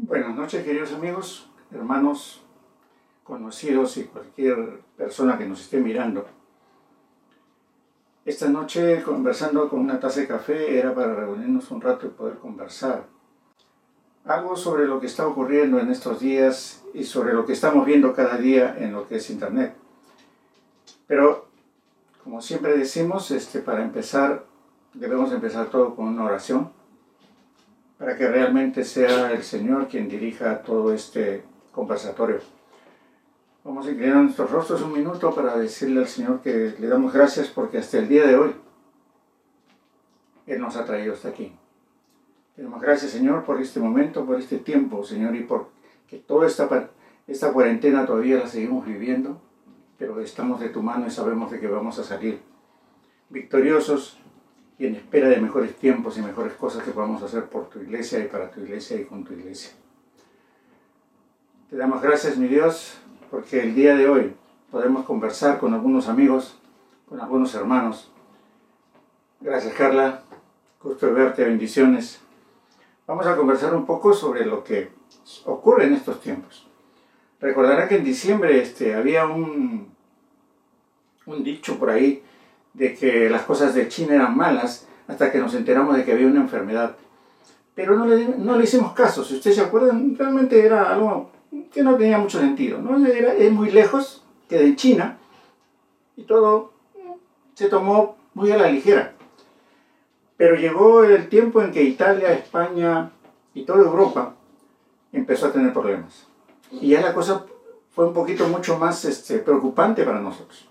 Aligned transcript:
Buenas 0.00 0.36
noches, 0.36 0.64
queridos 0.64 0.92
amigos, 0.92 1.50
hermanos, 1.72 2.40
conocidos 3.24 3.96
y 3.96 4.04
cualquier 4.04 4.80
persona 4.96 5.36
que 5.36 5.44
nos 5.44 5.60
esté 5.60 5.80
mirando. 5.80 6.24
Esta 8.24 8.48
noche, 8.48 9.02
conversando 9.02 9.68
con 9.68 9.80
una 9.80 9.98
taza 9.98 10.20
de 10.20 10.28
café, 10.28 10.78
era 10.78 10.94
para 10.94 11.16
reunirnos 11.16 11.72
un 11.72 11.80
rato 11.80 12.06
y 12.06 12.10
poder 12.10 12.38
conversar. 12.38 13.06
Algo 14.24 14.56
sobre 14.56 14.86
lo 14.86 15.00
que 15.00 15.06
está 15.06 15.26
ocurriendo 15.26 15.80
en 15.80 15.90
estos 15.90 16.20
días 16.20 16.84
y 16.94 17.02
sobre 17.02 17.32
lo 17.32 17.44
que 17.44 17.54
estamos 17.54 17.84
viendo 17.84 18.14
cada 18.14 18.38
día 18.38 18.76
en 18.78 18.92
lo 18.92 19.08
que 19.08 19.16
es 19.16 19.28
Internet. 19.30 19.74
Pero, 21.08 21.48
como 22.22 22.40
siempre 22.40 22.78
decimos, 22.78 23.32
este, 23.32 23.58
para 23.58 23.82
empezar, 23.82 24.46
debemos 24.94 25.32
empezar 25.32 25.66
todo 25.70 25.96
con 25.96 26.06
una 26.06 26.24
oración 26.24 26.77
para 27.98 28.16
que 28.16 28.28
realmente 28.28 28.84
sea 28.84 29.32
el 29.32 29.42
Señor 29.42 29.88
quien 29.88 30.08
dirija 30.08 30.62
todo 30.62 30.94
este 30.94 31.42
conversatorio. 31.72 32.38
Vamos 33.64 33.86
a 33.86 33.90
inclinar 33.90 34.22
nuestros 34.22 34.50
rostros 34.50 34.82
un 34.82 34.92
minuto 34.92 35.34
para 35.34 35.58
decirle 35.58 36.00
al 36.00 36.08
Señor 36.08 36.40
que 36.40 36.74
le 36.78 36.86
damos 36.86 37.12
gracias 37.12 37.48
porque 37.48 37.78
hasta 37.78 37.98
el 37.98 38.08
día 38.08 38.26
de 38.26 38.36
hoy 38.36 38.54
Él 40.46 40.60
nos 40.60 40.76
ha 40.76 40.84
traído 40.84 41.12
hasta 41.12 41.28
aquí. 41.28 41.52
Le 42.56 42.62
damos 42.62 42.80
gracias, 42.80 43.10
Señor, 43.10 43.44
por 43.44 43.60
este 43.60 43.80
momento, 43.80 44.24
por 44.24 44.38
este 44.38 44.58
tiempo, 44.58 45.04
Señor, 45.04 45.34
y 45.34 45.42
por 45.42 45.68
que 46.06 46.16
toda 46.18 46.46
esta, 46.46 46.90
esta 47.26 47.52
cuarentena 47.52 48.06
todavía 48.06 48.38
la 48.38 48.46
seguimos 48.46 48.86
viviendo, 48.86 49.40
pero 49.98 50.20
estamos 50.20 50.60
de 50.60 50.70
tu 50.70 50.82
mano 50.82 51.06
y 51.06 51.10
sabemos 51.10 51.50
de 51.50 51.60
que 51.60 51.66
vamos 51.66 51.98
a 51.98 52.04
salir 52.04 52.40
victoriosos 53.28 54.18
y 54.78 54.86
en 54.86 54.94
espera 54.94 55.28
de 55.28 55.40
mejores 55.40 55.76
tiempos 55.76 56.16
y 56.16 56.22
mejores 56.22 56.52
cosas 56.54 56.84
que 56.84 56.92
podamos 56.92 57.22
hacer 57.22 57.46
por 57.46 57.68
tu 57.68 57.80
iglesia 57.80 58.20
y 58.20 58.28
para 58.28 58.50
tu 58.50 58.60
iglesia 58.60 59.00
y 59.00 59.04
con 59.04 59.24
tu 59.24 59.32
iglesia. 59.32 59.72
Te 61.68 61.76
damos 61.76 62.00
gracias, 62.00 62.36
mi 62.36 62.46
Dios, 62.46 62.98
porque 63.30 63.60
el 63.60 63.74
día 63.74 63.96
de 63.96 64.08
hoy 64.08 64.34
podemos 64.70 65.04
conversar 65.04 65.58
con 65.58 65.74
algunos 65.74 66.08
amigos, 66.08 66.58
con 67.08 67.20
algunos 67.20 67.54
hermanos. 67.54 68.10
Gracias, 69.40 69.74
Carla. 69.74 70.22
Gusto 70.80 71.12
verte, 71.12 71.44
bendiciones. 71.44 72.20
Vamos 73.06 73.26
a 73.26 73.36
conversar 73.36 73.74
un 73.74 73.84
poco 73.84 74.12
sobre 74.12 74.46
lo 74.46 74.62
que 74.62 74.90
ocurre 75.44 75.86
en 75.86 75.94
estos 75.94 76.20
tiempos. 76.20 76.68
Recordará 77.40 77.88
que 77.88 77.96
en 77.96 78.04
diciembre 78.04 78.60
este, 78.60 78.94
había 78.94 79.26
un, 79.26 79.88
un 81.26 81.44
dicho 81.44 81.78
por 81.78 81.90
ahí 81.90 82.22
de 82.78 82.94
que 82.94 83.28
las 83.28 83.42
cosas 83.42 83.74
de 83.74 83.88
China 83.88 84.14
eran 84.14 84.36
malas 84.36 84.86
hasta 85.08 85.32
que 85.32 85.38
nos 85.38 85.54
enteramos 85.54 85.96
de 85.96 86.04
que 86.04 86.12
había 86.12 86.26
una 86.26 86.40
enfermedad. 86.40 86.96
Pero 87.74 87.96
no 87.96 88.06
le, 88.06 88.26
no 88.38 88.56
le 88.56 88.64
hicimos 88.64 88.92
caso. 88.92 89.24
Si 89.24 89.34
ustedes 89.34 89.56
se 89.56 89.62
acuerdan, 89.62 90.16
realmente 90.16 90.64
era 90.64 90.92
algo 90.92 91.30
que 91.72 91.82
no 91.82 91.96
tenía 91.96 92.18
mucho 92.18 92.40
sentido. 92.40 92.78
¿no? 92.80 93.04
Era, 93.06 93.34
es 93.34 93.52
muy 93.52 93.70
lejos, 93.70 94.24
que 94.48 94.58
de 94.58 94.76
China, 94.76 95.18
y 96.16 96.24
todo 96.24 96.72
se 97.54 97.68
tomó 97.68 98.16
muy 98.34 98.50
a 98.52 98.56
la 98.56 98.70
ligera. 98.70 99.14
Pero 100.36 100.54
llegó 100.54 101.04
el 101.04 101.28
tiempo 101.28 101.60
en 101.60 101.72
que 101.72 101.82
Italia, 101.82 102.32
España 102.32 103.10
y 103.54 103.64
toda 103.64 103.80
Europa 103.80 104.34
empezó 105.12 105.46
a 105.46 105.52
tener 105.52 105.72
problemas. 105.72 106.26
Y 106.70 106.90
ya 106.90 107.00
la 107.00 107.12
cosa 107.12 107.44
fue 107.90 108.06
un 108.06 108.14
poquito 108.14 108.46
mucho 108.46 108.78
más 108.78 109.04
este, 109.04 109.38
preocupante 109.38 110.04
para 110.04 110.20
nosotros. 110.20 110.68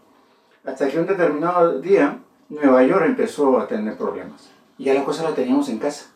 Hasta 0.67 0.89
que 0.89 0.99
un 0.99 1.07
determinado 1.07 1.79
día 1.79 2.19
Nueva 2.49 2.83
York 2.83 3.05
empezó 3.05 3.57
a 3.57 3.69
tener 3.69 3.97
problemas. 3.97 4.49
Y 4.77 4.83
ya 4.83 4.93
la 4.93 5.05
cosa 5.05 5.23
la 5.23 5.33
teníamos 5.33 5.69
en 5.69 5.79
casa. 5.79 6.07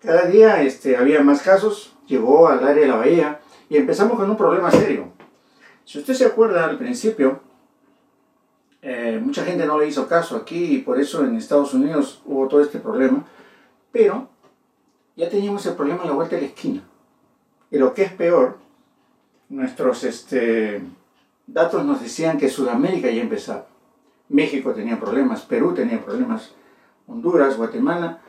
Cada 0.00 0.26
día 0.26 0.60
este, 0.62 0.96
había 0.96 1.22
más 1.22 1.40
casos, 1.40 1.94
llegó 2.08 2.48
al 2.48 2.66
área 2.66 2.82
de 2.82 2.88
la 2.88 2.96
bahía 2.96 3.40
y 3.68 3.76
empezamos 3.76 4.18
con 4.18 4.28
un 4.28 4.36
problema 4.36 4.72
serio. 4.72 5.12
Si 5.84 6.00
usted 6.00 6.14
se 6.14 6.26
acuerda 6.26 6.64
al 6.64 6.78
principio, 6.78 7.38
eh, 8.82 9.20
mucha 9.22 9.44
gente 9.44 9.66
no 9.66 9.78
le 9.78 9.86
hizo 9.86 10.08
caso 10.08 10.34
aquí 10.36 10.74
y 10.74 10.78
por 10.78 10.98
eso 10.98 11.24
en 11.24 11.36
Estados 11.36 11.74
Unidos 11.74 12.22
hubo 12.24 12.48
todo 12.48 12.60
este 12.60 12.80
problema, 12.80 13.24
pero 13.92 14.28
ya 15.14 15.30
teníamos 15.30 15.64
el 15.66 15.74
problema 15.74 16.02
a 16.02 16.06
la 16.06 16.12
vuelta 16.12 16.34
de 16.34 16.42
la 16.42 16.48
esquina. 16.48 16.82
Y 17.70 17.78
lo 17.78 17.94
que 17.94 18.02
es 18.02 18.12
peor, 18.12 18.58
nuestros 19.48 20.02
este, 20.02 20.82
datos 21.46 21.84
nos 21.84 22.00
decían 22.02 22.38
que 22.38 22.48
Sudamérica 22.48 23.10
ya 23.10 23.22
empezaba. 23.22 23.66
México 24.28 24.72
tenía 24.72 24.98
problemas, 24.98 25.42
Perú 25.42 25.74
tenía 25.74 26.04
problemas, 26.04 26.52
Honduras, 27.06 27.56
Guatemala, 27.56 28.20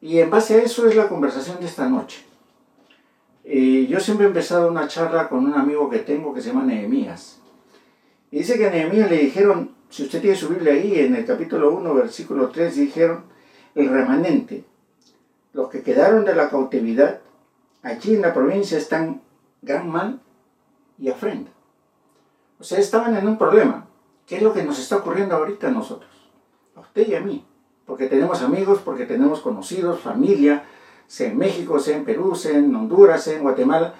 y 0.00 0.18
en 0.18 0.30
base 0.30 0.56
a 0.56 0.62
eso 0.62 0.88
es 0.88 0.96
la 0.96 1.08
conversación 1.08 1.60
de 1.60 1.66
esta 1.66 1.88
noche. 1.88 2.24
Yo 3.44 4.00
siempre 4.00 4.26
he 4.26 4.28
empezado 4.28 4.68
una 4.68 4.88
charla 4.88 5.28
con 5.28 5.44
un 5.44 5.54
amigo 5.54 5.88
que 5.88 6.00
tengo 6.00 6.34
que 6.34 6.40
se 6.40 6.48
llama 6.48 6.64
Nehemías. 6.64 7.40
Y 8.30 8.38
dice 8.38 8.58
que 8.58 8.66
a 8.66 8.70
Nehemías 8.70 9.10
le 9.10 9.18
dijeron, 9.18 9.74
si 9.90 10.02
usted 10.02 10.20
tiene 10.20 10.36
su 10.36 10.48
Biblia 10.48 10.72
ahí, 10.72 10.98
en 10.98 11.14
el 11.14 11.24
capítulo 11.24 11.72
1, 11.76 11.94
versículo 11.94 12.48
3, 12.48 12.74
dijeron, 12.74 13.24
el 13.74 13.88
remanente, 13.88 14.64
los 15.52 15.68
que 15.68 15.82
quedaron 15.82 16.24
de 16.24 16.34
la 16.34 16.50
cautividad, 16.50 17.20
allí 17.82 18.14
en 18.14 18.22
la 18.22 18.34
provincia 18.34 18.76
están 18.76 19.20
gran 19.62 19.88
mal 19.88 20.20
y 20.98 21.10
afrenta. 21.10 21.52
O 22.58 22.64
sea, 22.64 22.78
estaban 22.78 23.16
en 23.16 23.26
un 23.26 23.38
problema. 23.38 23.86
¿Qué 24.26 24.36
es 24.36 24.42
lo 24.42 24.52
que 24.52 24.64
nos 24.64 24.78
está 24.78 24.96
ocurriendo 24.96 25.34
ahorita 25.36 25.68
a 25.68 25.70
nosotros? 25.70 26.10
A 26.76 26.80
usted 26.80 27.08
y 27.08 27.14
a 27.14 27.20
mí. 27.20 27.44
Porque 27.86 28.06
tenemos 28.06 28.42
amigos, 28.42 28.80
porque 28.84 29.04
tenemos 29.04 29.40
conocidos, 29.40 30.00
familia, 30.00 30.64
sea 31.06 31.30
en 31.30 31.36
México, 31.36 31.78
sea 31.78 31.96
en 31.96 32.04
Perú, 32.04 32.34
sea 32.34 32.56
en 32.58 32.74
Honduras, 32.74 33.22
sea 33.22 33.36
en 33.36 33.42
Guatemala. 33.42 33.94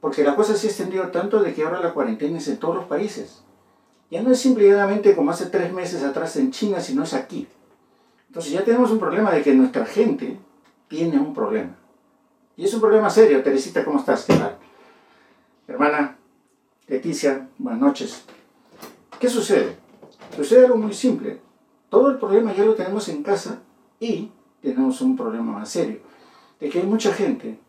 Porque 0.00 0.24
la 0.24 0.34
cosa 0.34 0.56
se 0.56 0.66
ha 0.66 0.70
extendido 0.70 1.08
tanto 1.08 1.40
de 1.42 1.54
que 1.54 1.62
ahora 1.62 1.80
la 1.80 1.94
cuarentena 1.94 2.38
es 2.38 2.48
en 2.48 2.58
todos 2.58 2.74
los 2.74 2.84
países. 2.86 3.42
Ya 4.10 4.22
no 4.22 4.32
es 4.32 4.40
simplemente 4.40 5.14
como 5.14 5.30
hace 5.30 5.46
tres 5.46 5.72
meses 5.72 6.02
atrás 6.02 6.36
en 6.36 6.50
China, 6.50 6.80
sino 6.80 7.04
es 7.04 7.14
aquí. 7.14 7.46
Entonces 8.26 8.52
ya 8.52 8.64
tenemos 8.64 8.90
un 8.90 8.98
problema 8.98 9.30
de 9.30 9.42
que 9.42 9.54
nuestra 9.54 9.86
gente 9.86 10.38
tiene 10.88 11.18
un 11.18 11.32
problema. 11.32 11.76
Y 12.56 12.64
es 12.64 12.74
un 12.74 12.80
problema 12.80 13.08
serio. 13.08 13.42
Teresita, 13.42 13.84
¿cómo 13.84 14.00
estás? 14.00 14.24
¿Qué 14.24 14.34
tal? 14.34 14.58
Hermana, 15.68 16.09
Leticia, 16.90 17.48
buenas 17.56 17.80
noches. 17.80 18.24
¿Qué 19.20 19.28
sucede? 19.28 19.76
Sucede 20.34 20.64
algo 20.64 20.76
muy 20.76 20.92
simple. 20.92 21.40
Todo 21.88 22.10
el 22.10 22.18
problema 22.18 22.52
ya 22.52 22.64
lo 22.64 22.74
tenemos 22.74 23.08
en 23.08 23.22
casa 23.22 23.60
y 24.00 24.32
tenemos 24.60 25.00
un 25.00 25.16
problema 25.16 25.52
más 25.52 25.68
serio. 25.68 26.00
De 26.58 26.68
que 26.68 26.80
hay 26.80 26.86
mucha 26.86 27.14
gente, 27.14 27.60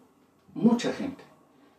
mucha 0.55 0.91
gente, 0.91 1.23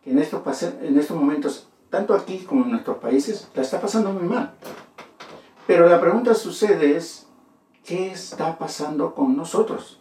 que 0.05 0.13
en 0.13 0.21
estos, 0.21 0.63
en 0.63 0.97
estos 0.97 1.17
momentos, 1.17 1.69
tanto 1.91 2.15
aquí 2.15 2.39
como 2.45 2.65
en 2.65 2.71
nuestros 2.71 2.99
países, 2.99 3.49
la 3.57 3.63
está 3.63 3.81
pasando 3.81 4.13
muy 4.13 4.23
mal. 4.23 4.55
Pero 5.67 5.89
la 5.89 6.01
pregunta 6.01 6.35
sucede 6.35 6.97
es, 6.97 7.27
¿qué 7.85 8.13
está 8.13 8.57
pasando 8.57 9.17
con 9.17 9.37
nosotros? 9.37 10.01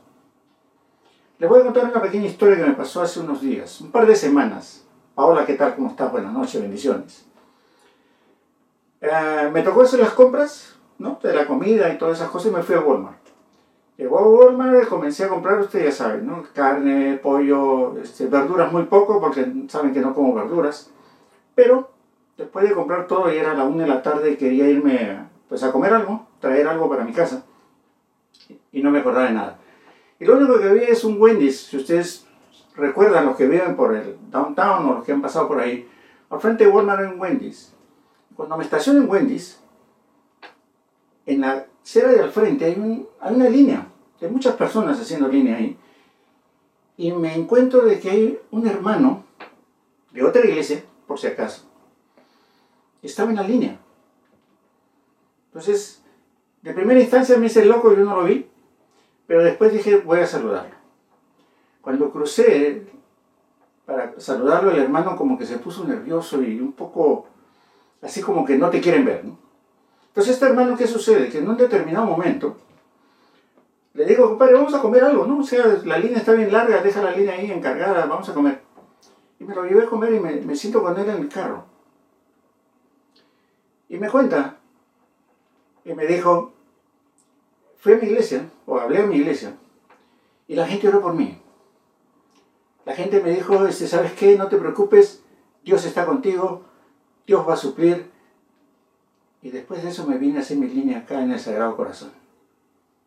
Les 1.39 1.49
voy 1.49 1.61
a 1.61 1.63
contar 1.63 1.85
una 1.85 2.03
pequeña 2.03 2.27
historia 2.27 2.57
que 2.57 2.65
me 2.65 2.75
pasó 2.75 3.01
hace 3.01 3.19
unos 3.19 3.41
días, 3.41 3.81
un 3.81 3.89
par 3.89 4.05
de 4.05 4.15
semanas. 4.15 4.85
Paola, 5.15 5.43
¿qué 5.47 5.55
tal? 5.55 5.73
¿Cómo 5.75 5.89
estás? 5.89 6.11
Buenas 6.11 6.33
noches, 6.33 6.61
bendiciones. 6.61 7.30
Eh, 9.01 9.49
me 9.51 9.63
tocó 9.63 9.81
hacer 9.81 9.99
las 9.99 10.13
compras, 10.13 10.75
¿no? 10.99 11.19
De 11.23 11.33
la 11.33 11.47
comida 11.47 11.91
y 11.91 11.97
todas 11.97 12.19
esas 12.19 12.29
cosas 12.29 12.51
y 12.51 12.55
me 12.55 12.61
fui 12.61 12.75
a 12.75 12.81
Walmart. 12.81 13.17
Llegó 13.97 14.19
a 14.19 14.27
Walmart 14.27 14.87
comencé 14.87 15.23
a 15.23 15.29
comprar, 15.29 15.59
ustedes 15.59 15.85
ya 15.85 16.05
saben, 16.05 16.27
¿no? 16.27 16.43
Carne, 16.53 17.19
pollo, 17.21 17.97
este, 17.97 18.27
verduras 18.27 18.71
muy 18.71 18.83
poco 18.83 19.19
porque 19.19 19.51
saben 19.67 19.91
que 19.91 20.01
no 20.01 20.13
como 20.13 20.35
verduras. 20.35 20.91
Pero 21.55 21.89
después 22.37 22.69
de 22.69 22.75
comprar 22.75 23.07
todo 23.07 23.33
y 23.33 23.37
era 23.37 23.55
la 23.55 23.63
una 23.63 23.83
de 23.83 23.89
la 23.89 24.03
tarde 24.03 24.37
quería 24.37 24.69
irme 24.69 25.19
pues 25.49 25.63
a 25.63 25.71
comer 25.71 25.93
algo, 25.93 26.27
traer 26.39 26.67
algo 26.67 26.87
para 26.87 27.03
mi 27.03 27.11
casa 27.11 27.43
y 28.71 28.83
no 28.83 28.91
me 28.91 28.99
acordaba 28.99 29.27
de 29.27 29.33
nada. 29.33 29.59
Y 30.19 30.25
lo 30.25 30.37
único 30.37 30.59
que 30.59 30.69
vi 30.69 30.83
es 30.83 31.03
un 31.03 31.19
Wendy's, 31.19 31.59
si 31.61 31.77
ustedes 31.77 32.27
recuerdan 32.75 33.25
los 33.25 33.35
que 33.35 33.47
viven 33.47 33.75
por 33.75 33.95
el 33.95 34.17
downtown 34.29 34.85
o 34.85 34.93
los 34.93 35.03
que 35.03 35.11
han 35.11 35.21
pasado 35.21 35.47
por 35.47 35.59
ahí, 35.59 35.89
al 36.29 36.39
frente 36.39 36.65
de 36.65 36.69
Walmart 36.69 37.01
hay 37.01 37.07
un 37.07 37.19
Wendy's 37.19 37.73
cuando 38.35 38.57
me 38.57 38.63
estaciono 38.63 39.01
en 39.01 39.09
Wendy's, 39.09 39.59
en 41.25 41.41
la 41.41 41.65
acera 41.83 42.11
de 42.11 42.21
al 42.21 42.31
frente 42.31 42.65
hay, 42.65 42.75
una 42.75 43.49
línea, 43.49 43.87
hay 44.21 44.29
muchas 44.29 44.55
personas 44.55 44.99
haciendo 44.99 45.27
línea 45.27 45.57
ahí, 45.57 45.77
y 46.97 47.11
me 47.11 47.35
encuentro 47.35 47.81
de 47.81 47.99
que 47.99 48.09
hay 48.09 48.39
un 48.51 48.67
hermano 48.67 49.23
de 50.11 50.23
otra 50.23 50.45
iglesia, 50.45 50.83
por 51.07 51.19
si 51.19 51.27
acaso, 51.27 51.63
estaba 53.01 53.31
en 53.31 53.37
la 53.37 53.43
línea. 53.43 53.79
Entonces, 55.47 56.03
de 56.61 56.73
primera 56.73 56.99
instancia 56.99 57.37
me 57.37 57.47
hice 57.47 57.65
loco, 57.65 57.93
yo 57.93 58.05
no 58.05 58.15
lo 58.15 58.23
vi, 58.25 58.47
pero 59.27 59.43
después 59.43 59.73
dije, 59.73 59.97
voy 59.97 60.19
a 60.19 60.27
saludarlo. 60.27 60.75
Cuando 61.81 62.11
crucé 62.11 62.87
para 63.85 64.19
saludarlo, 64.19 64.71
el 64.71 64.79
hermano 64.79 65.15
como 65.15 65.37
que 65.37 65.45
se 65.45 65.57
puso 65.57 65.83
nervioso 65.85 66.41
y 66.43 66.59
un 66.59 66.73
poco 66.73 67.27
así 68.01 68.21
como 68.21 68.45
que 68.45 68.57
no 68.57 68.69
te 68.69 68.81
quieren 68.81 69.05
ver. 69.05 69.25
¿no? 69.25 69.37
Entonces, 70.07 70.33
este 70.33 70.45
hermano, 70.45 70.77
¿qué 70.77 70.87
sucede? 70.87 71.29
Que 71.29 71.39
en 71.39 71.49
un 71.49 71.57
determinado 71.57 72.05
momento 72.05 72.57
le 73.93 74.05
digo, 74.05 74.29
compadre, 74.29 74.53
vamos 74.53 74.73
a 74.73 74.81
comer 74.81 75.03
algo, 75.03 75.25
¿no? 75.25 75.39
O 75.39 75.43
sea, 75.43 75.65
la 75.83 75.97
línea 75.97 76.19
está 76.19 76.31
bien 76.31 76.51
larga, 76.51 76.81
deja 76.81 77.01
la 77.01 77.11
línea 77.11 77.33
ahí 77.33 77.51
encargada, 77.51 78.05
vamos 78.05 78.29
a 78.29 78.33
comer. 78.33 78.61
Y 79.39 79.43
me 79.43 79.53
lo 79.53 79.65
llevé 79.65 79.83
a 79.83 79.89
comer 79.89 80.13
y 80.13 80.19
me, 80.19 80.55
siento 80.55 80.81
con 80.81 80.97
él 80.97 81.09
en 81.09 81.17
el 81.17 81.29
carro. 81.29 81.65
Y 83.89 83.97
me 83.97 84.09
cuenta, 84.09 84.57
y 85.83 85.93
me 85.93 86.05
dijo, 86.05 86.53
fui 87.79 87.93
a 87.93 87.97
mi 87.97 88.07
iglesia, 88.07 88.45
o 88.65 88.79
hablé 88.79 88.99
a 88.99 89.05
mi 89.05 89.17
iglesia, 89.17 89.57
y 90.47 90.55
la 90.55 90.67
gente 90.67 90.87
oró 90.87 91.01
por 91.01 91.13
mí. 91.13 91.37
La 92.85 92.95
gente 92.95 93.21
me 93.21 93.31
dijo, 93.31 93.65
este, 93.65 93.87
¿sabes 93.87 94.13
qué? 94.13 94.37
No 94.37 94.47
te 94.47 94.57
preocupes, 94.57 95.21
Dios 95.65 95.83
está 95.83 96.05
contigo, 96.05 96.63
Dios 97.25 97.47
va 97.47 97.53
a 97.53 97.57
suplir. 97.57 98.09
Y 99.41 99.49
después 99.49 99.83
de 99.83 99.89
eso 99.89 100.05
me 100.05 100.17
vine 100.17 100.37
a 100.37 100.41
hacer 100.41 100.57
mi 100.57 100.67
línea 100.67 100.99
acá 100.99 101.21
en 101.21 101.31
el 101.31 101.39
Sagrado 101.39 101.75
Corazón. 101.75 102.11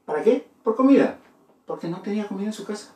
¿Para 0.04 0.22
qué? 0.22 0.46
Por 0.62 0.76
comida. 0.76 1.18
Porque 1.66 1.88
no 1.88 2.02
tenía 2.02 2.26
comida 2.26 2.46
en 2.46 2.52
su 2.52 2.64
casa. 2.64 2.92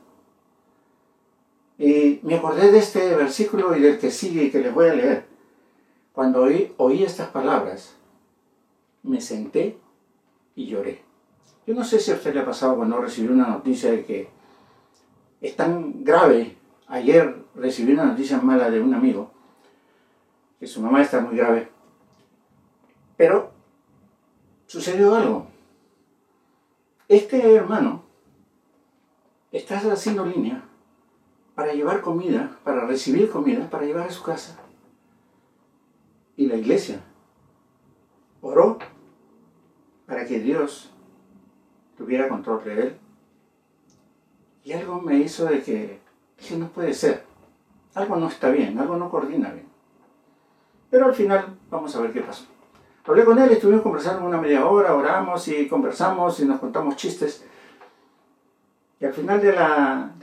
Y 1.78 2.18
me 2.22 2.34
acordé 2.34 2.72
de 2.72 2.78
este 2.78 3.14
versículo 3.14 3.76
y 3.76 3.80
del 3.80 3.98
que 3.98 4.10
sigue 4.10 4.44
y 4.44 4.50
que 4.50 4.58
les 4.58 4.74
voy 4.74 4.88
a 4.88 4.94
leer. 4.94 5.26
Cuando 6.12 6.42
oí, 6.42 6.74
oí 6.76 7.04
estas 7.04 7.28
palabras, 7.28 7.94
me 9.04 9.20
senté 9.20 9.78
y 10.56 10.66
lloré. 10.66 11.04
Yo 11.66 11.74
no 11.74 11.84
sé 11.84 12.00
si 12.00 12.10
a 12.10 12.14
usted 12.14 12.34
le 12.34 12.40
ha 12.40 12.44
pasado 12.44 12.76
cuando 12.76 13.00
recibió 13.00 13.30
una 13.30 13.46
noticia 13.46 13.92
de 13.92 14.04
que 14.04 14.28
es 15.40 15.54
tan 15.54 16.02
grave. 16.02 16.56
Ayer 16.88 17.44
recibí 17.54 17.92
una 17.92 18.06
noticia 18.06 18.40
mala 18.40 18.70
de 18.70 18.80
un 18.80 18.94
amigo, 18.94 19.30
que 20.58 20.66
su 20.66 20.80
mamá 20.80 21.02
está 21.02 21.20
muy 21.20 21.36
grave. 21.36 21.68
Pero 23.16 23.52
sucedió 24.66 25.14
algo. 25.14 25.46
Este 27.08 27.54
hermano 27.54 28.04
está 29.52 29.78
haciendo 29.78 30.26
línea 30.26 30.62
para 31.54 31.72
llevar 31.72 32.02
comida, 32.02 32.58
para 32.64 32.86
recibir 32.86 33.30
comida, 33.30 33.68
para 33.70 33.84
llevar 33.84 34.08
a 34.08 34.12
su 34.12 34.22
casa. 34.22 34.58
Y 36.36 36.46
la 36.46 36.56
iglesia 36.56 37.00
oró 38.40 38.78
para 40.06 40.26
que 40.26 40.38
Dios 40.40 40.90
tuviera 41.96 42.28
control 42.28 42.64
de 42.64 42.80
él. 42.80 42.98
Y 44.64 44.72
algo 44.72 45.00
me 45.00 45.18
hizo 45.18 45.46
de 45.46 45.62
que 45.62 46.00
dije, 46.38 46.56
no 46.56 46.68
puede 46.68 46.94
ser. 46.94 47.24
Algo 47.94 48.16
no 48.16 48.28
está 48.28 48.50
bien, 48.50 48.78
algo 48.78 48.96
no 48.96 49.10
coordina 49.10 49.50
bien. 49.50 49.67
Pero 50.90 51.06
al 51.06 51.14
final 51.14 51.56
vamos 51.70 51.94
a 51.94 52.00
ver 52.00 52.12
qué 52.12 52.20
pasó. 52.20 52.44
Hablé 53.06 53.24
con 53.24 53.38
él, 53.38 53.50
estuvimos 53.50 53.82
conversando 53.82 54.26
una 54.26 54.38
media 54.38 54.66
hora, 54.66 54.94
oramos 54.94 55.48
y 55.48 55.66
conversamos 55.66 56.40
y 56.40 56.44
nos 56.44 56.60
contamos 56.60 56.96
chistes. 56.96 57.44
Y 59.00 59.06
al 59.06 59.14
final 59.14 59.40
de 59.40 59.52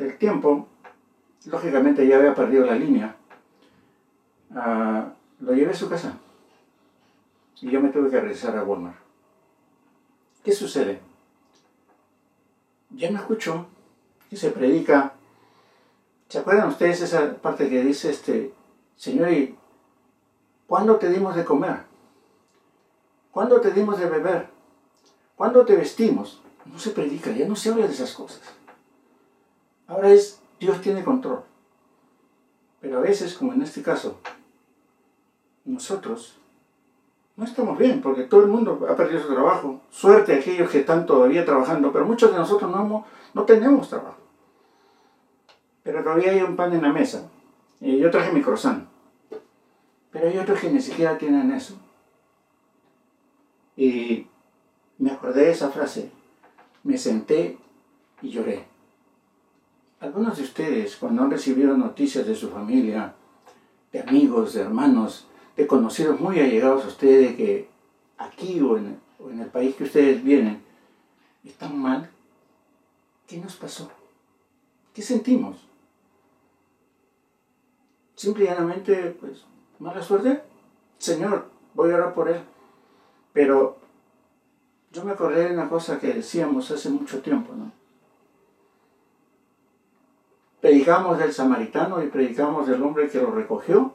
del 0.04 0.18
tiempo 0.18 0.68
lógicamente 1.46 2.08
ya 2.08 2.18
había 2.18 2.36
perdido 2.36 2.66
la 2.66 2.76
línea, 2.76 3.16
ah, 4.56 5.10
lo 5.40 5.54
llevé 5.54 5.72
a 5.72 5.76
su 5.76 5.90
casa 5.90 6.18
y 7.62 7.70
yo 7.70 7.82
me 7.82 7.90
tuve 7.90 8.10
que 8.10 8.20
regresar 8.20 8.58
a 8.58 8.64
Walmart. 8.64 8.98
¿Qué 10.44 10.52
sucede? 10.52 11.00
Ya 12.92 13.10
no 13.10 13.20
escucho 13.20 13.68
y 14.30 14.38
se 14.38 14.52
predica. 14.52 15.14
¿Se 16.30 16.40
acuerdan 16.40 16.70
ustedes 16.70 17.02
esa 17.02 17.36
parte 17.38 17.70
que 17.70 17.84
dice 17.84 18.10
este, 18.10 18.54
Señor, 18.96 19.32
¿y 19.32 19.56
cuándo 20.68 20.98
te 20.98 21.10
dimos 21.10 21.36
de 21.36 21.46
comer? 21.46 21.84
¿Cuándo 23.32 23.60
te 23.60 23.72
dimos 23.72 24.00
de 24.00 24.08
beber? 24.08 24.48
¿Cuándo 25.36 25.66
te 25.66 25.76
vestimos? 25.76 26.42
No 26.66 26.80
se 26.80 26.92
predica, 26.92 27.32
ya 27.32 27.48
no 27.48 27.56
se 27.56 27.70
habla 27.70 27.88
de 27.88 27.94
esas 27.94 28.14
cosas. 28.14 28.42
Ahora 29.88 30.10
es 30.10 30.40
Dios 30.60 30.82
tiene 30.82 31.04
control. 31.04 31.44
Pero 32.80 32.98
a 32.98 33.02
veces, 33.02 33.34
como 33.34 33.54
en 33.54 33.62
este 33.62 33.82
caso, 33.82 34.18
nosotros 35.66 36.38
no 37.36 37.44
estamos 37.44 37.78
bien, 37.78 38.02
porque 38.02 38.24
todo 38.24 38.42
el 38.42 38.48
mundo 38.48 38.86
ha 38.90 38.96
perdido 38.96 39.22
su 39.22 39.34
trabajo. 39.34 39.82
Suerte 39.92 40.34
a 40.34 40.38
aquellos 40.38 40.70
que 40.70 40.80
están 40.80 41.06
todavía 41.06 41.46
trabajando, 41.46 41.92
pero 41.92 42.06
muchos 42.06 42.32
de 42.32 42.38
nosotros 42.38 42.72
no, 42.72 43.06
no 43.34 43.44
tenemos 43.44 43.90
trabajo. 43.90 44.18
Pero 45.84 46.04
todavía 46.04 46.32
hay 46.32 46.42
un 46.42 46.56
pan 46.56 46.74
en 46.74 46.82
la 46.82 46.94
mesa. 46.94 47.30
Y 47.82 47.98
yo 47.98 48.10
traje 48.10 48.32
mi 48.32 48.42
croissant. 48.42 48.88
Pero 50.16 50.30
hay 50.30 50.38
otros 50.38 50.62
que 50.62 50.70
ni 50.70 50.80
siquiera 50.80 51.18
tienen 51.18 51.52
eso. 51.52 51.76
Y 53.76 54.26
me 54.98 55.12
acordé 55.12 55.42
de 55.42 55.52
esa 55.52 55.70
frase. 55.72 56.10
Me 56.84 56.98
senté 56.98 57.58
y 58.22 58.30
lloré. 58.30 58.66
Algunos 60.00 60.38
de 60.38 60.44
ustedes, 60.44 60.96
cuando 60.96 61.22
han 61.22 61.32
recibido 61.32 61.76
noticias 61.76 62.26
de 62.26 62.34
su 62.34 62.50
familia, 62.50 63.14
de 63.92 64.00
amigos, 64.00 64.54
de 64.54 64.62
hermanos, 64.62 65.28
de 65.58 65.68
conocidos 65.68 66.18
muy 66.18 66.40
allegados 66.40 66.86
a 66.86 66.88
ustedes, 66.88 67.32
de 67.32 67.36
que 67.36 67.70
aquí 68.18 68.62
o 68.62 68.78
en, 68.78 68.98
el 69.38 69.48
país 69.48 69.76
que 69.76 69.84
ustedes 69.84 70.24
vienen 70.24 70.64
están 71.44 71.78
mal, 71.78 72.10
¿qué 73.28 73.38
nos 73.40 73.58
pasó? 73.58 73.92
¿Qué 74.94 75.02
sentimos? 75.02 75.58
Simplemente, 78.16 79.14
pues, 79.20 79.44
mala 79.80 80.02
suerte. 80.02 80.42
Señor, 80.98 81.46
voy 81.74 81.92
a 81.92 81.96
orar 81.96 82.14
por 82.14 82.30
él. 82.30 82.42
Pero 83.34 83.78
yo 84.92 85.04
me 85.04 85.12
acordé 85.12 85.50
de 85.50 85.54
una 85.54 85.70
cosa 85.70 86.00
que 86.00 86.14
decíamos 86.14 86.72
hace 86.72 86.90
mucho 86.90 87.22
tiempo, 87.22 87.54
¿no? 87.54 87.72
predicamos 90.66 91.20
del 91.20 91.32
samaritano 91.32 92.04
y 92.04 92.08
predicamos 92.08 92.66
del 92.66 92.82
hombre 92.82 93.08
que 93.08 93.22
lo 93.22 93.30
recogió. 93.30 93.94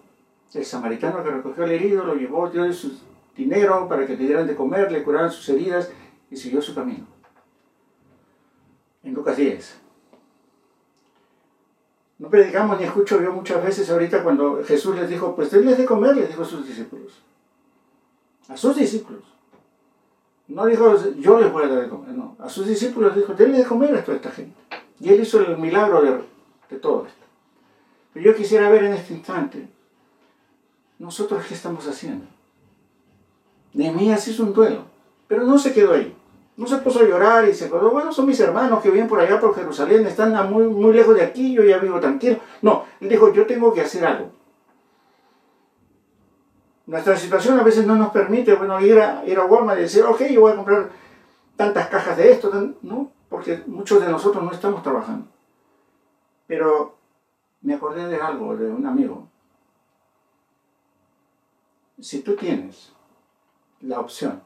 El 0.54 0.64
samaritano 0.64 1.24
que 1.24 1.30
recogió 1.30 1.64
al 1.64 1.72
herido, 1.72 2.04
lo 2.04 2.14
llevó, 2.14 2.48
dio 2.48 2.72
su 2.72 2.96
dinero 3.36 3.88
para 3.88 4.06
que 4.06 4.16
le 4.16 4.24
dieran 4.24 4.46
de 4.46 4.54
comer, 4.54 4.92
le 4.92 5.02
curaran 5.02 5.32
sus 5.32 5.48
heridas 5.48 5.90
y 6.30 6.36
siguió 6.36 6.62
su 6.62 6.72
camino. 6.72 7.08
En 9.02 9.14
Lucas 9.14 9.36
10. 9.36 9.79
No 12.20 12.28
predicamos 12.28 12.78
ni 12.78 12.84
escucho 12.84 13.20
yo 13.20 13.32
muchas 13.32 13.64
veces 13.64 13.90
ahorita 13.90 14.22
cuando 14.22 14.62
Jesús 14.62 14.94
les 14.94 15.08
dijo, 15.08 15.34
pues 15.34 15.50
denles 15.50 15.78
de 15.78 15.86
comer, 15.86 16.14
les 16.14 16.28
dijo 16.28 16.42
a 16.42 16.46
sus 16.46 16.66
discípulos. 16.66 17.12
A 18.48 18.56
sus 18.56 18.76
discípulos. 18.76 19.22
No 20.46 20.66
dijo, 20.66 20.94
yo 21.18 21.40
les 21.40 21.50
voy 21.50 21.64
a 21.64 21.68
dar 21.68 21.82
de 21.82 21.88
comer, 21.88 22.10
no. 22.10 22.36
A 22.38 22.48
sus 22.48 22.66
discípulos 22.66 23.16
dijo, 23.16 23.32
denle 23.34 23.58
de 23.58 23.64
comer 23.64 23.96
a 23.96 24.04
toda 24.04 24.18
esta 24.18 24.30
gente. 24.30 24.54
Y 25.00 25.08
él 25.08 25.20
hizo 25.20 25.40
el 25.40 25.56
milagro 25.58 26.02
de 26.02 26.20
de 26.70 26.78
todo 26.78 27.06
esto. 27.06 27.24
Pero 28.12 28.26
yo 28.26 28.34
quisiera 28.34 28.70
ver 28.70 28.84
en 28.84 28.92
este 28.94 29.12
instante, 29.12 29.68
nosotros 30.98 31.44
qué 31.46 31.54
estamos 31.54 31.86
haciendo. 31.86 32.26
Nehemías 33.72 34.26
hizo 34.28 34.44
un 34.44 34.52
duelo, 34.52 34.84
pero 35.28 35.44
no 35.44 35.58
se 35.58 35.72
quedó 35.72 35.94
ahí. 35.94 36.16
No 36.60 36.66
se 36.66 36.76
puso 36.76 37.00
a 37.00 37.04
llorar 37.04 37.48
y 37.48 37.54
se 37.54 37.70
quedó, 37.70 37.90
bueno, 37.90 38.12
son 38.12 38.26
mis 38.26 38.38
hermanos 38.38 38.82
que 38.82 38.90
viven 38.90 39.08
por 39.08 39.18
allá 39.18 39.40
por 39.40 39.54
Jerusalén, 39.54 40.06
están 40.06 40.52
muy, 40.52 40.64
muy 40.64 40.92
lejos 40.92 41.14
de 41.14 41.22
aquí, 41.22 41.54
yo 41.54 41.64
ya 41.64 41.78
vivo 41.78 41.98
tranquilo. 42.00 42.38
No, 42.60 42.84
él 43.00 43.08
dijo, 43.08 43.32
yo 43.32 43.46
tengo 43.46 43.72
que 43.72 43.80
hacer 43.80 44.04
algo. 44.04 44.30
Nuestra 46.84 47.16
situación 47.16 47.58
a 47.58 47.62
veces 47.62 47.86
no 47.86 47.96
nos 47.96 48.10
permite, 48.10 48.52
bueno, 48.52 48.78
ir 48.78 49.00
a, 49.00 49.24
ir 49.24 49.38
a 49.38 49.46
Walmart 49.46 49.78
y 49.78 49.84
decir, 49.84 50.04
ok, 50.04 50.20
yo 50.30 50.42
voy 50.42 50.52
a 50.52 50.56
comprar 50.56 50.90
tantas 51.56 51.88
cajas 51.88 52.18
de 52.18 52.30
esto, 52.30 52.50
no, 52.82 53.10
porque 53.30 53.62
muchos 53.66 53.98
de 54.02 54.10
nosotros 54.10 54.44
no 54.44 54.52
estamos 54.52 54.82
trabajando. 54.82 55.28
Pero 56.46 56.98
me 57.62 57.72
acordé 57.72 58.06
de 58.06 58.20
algo, 58.20 58.54
de 58.54 58.68
un 58.70 58.84
amigo. 58.84 59.28
Si 61.98 62.20
tú 62.20 62.36
tienes 62.36 62.92
la 63.80 63.98
opción, 63.98 64.42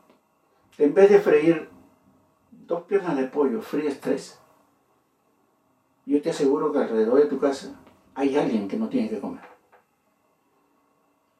en 0.78 0.94
vez 0.94 1.10
de 1.10 1.18
freír 1.18 1.73
dos 2.66 2.82
piernas 2.82 3.16
de 3.16 3.24
pollo, 3.24 3.60
fríes 3.60 4.00
tres, 4.00 4.38
yo 6.06 6.20
te 6.20 6.30
aseguro 6.30 6.72
que 6.72 6.78
alrededor 6.78 7.18
de 7.18 7.26
tu 7.26 7.38
casa 7.38 7.74
hay 8.14 8.36
alguien 8.36 8.68
que 8.68 8.76
no 8.76 8.88
tiene 8.88 9.08
que 9.08 9.20
comer. 9.20 9.44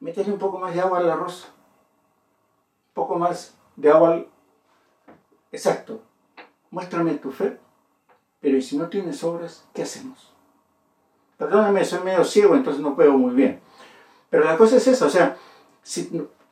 Métele 0.01 0.33
un 0.33 0.39
poco 0.39 0.59
más 0.59 0.75
de 0.75 0.81
agua 0.81 0.99
al 0.99 1.11
arroz, 1.11 1.47
un 2.89 2.95
poco 2.95 3.19
más 3.19 3.57
de 3.77 3.91
agua 3.91 4.13
al... 4.13 4.29
Exacto. 5.53 6.03
Muéstrame 6.71 7.15
tu 7.15 7.31
fe, 7.31 7.59
pero 8.41 8.57
¿y 8.57 8.63
si 8.63 8.77
no 8.77 8.89
tienes 8.89 9.23
obras, 9.23 9.67
qué 9.73 9.83
hacemos? 9.83 10.33
Perdóname, 11.37 11.85
soy 11.85 12.03
medio 12.03 12.25
ciego, 12.25 12.55
entonces 12.55 12.83
no 12.83 12.97
puedo 12.97 13.13
muy 13.13 13.35
bien. 13.35 13.61
Pero 14.31 14.45
la 14.45 14.57
cosa 14.57 14.77
es 14.77 14.87
esa, 14.89 15.07
o 15.07 15.11
sea, 15.11 15.37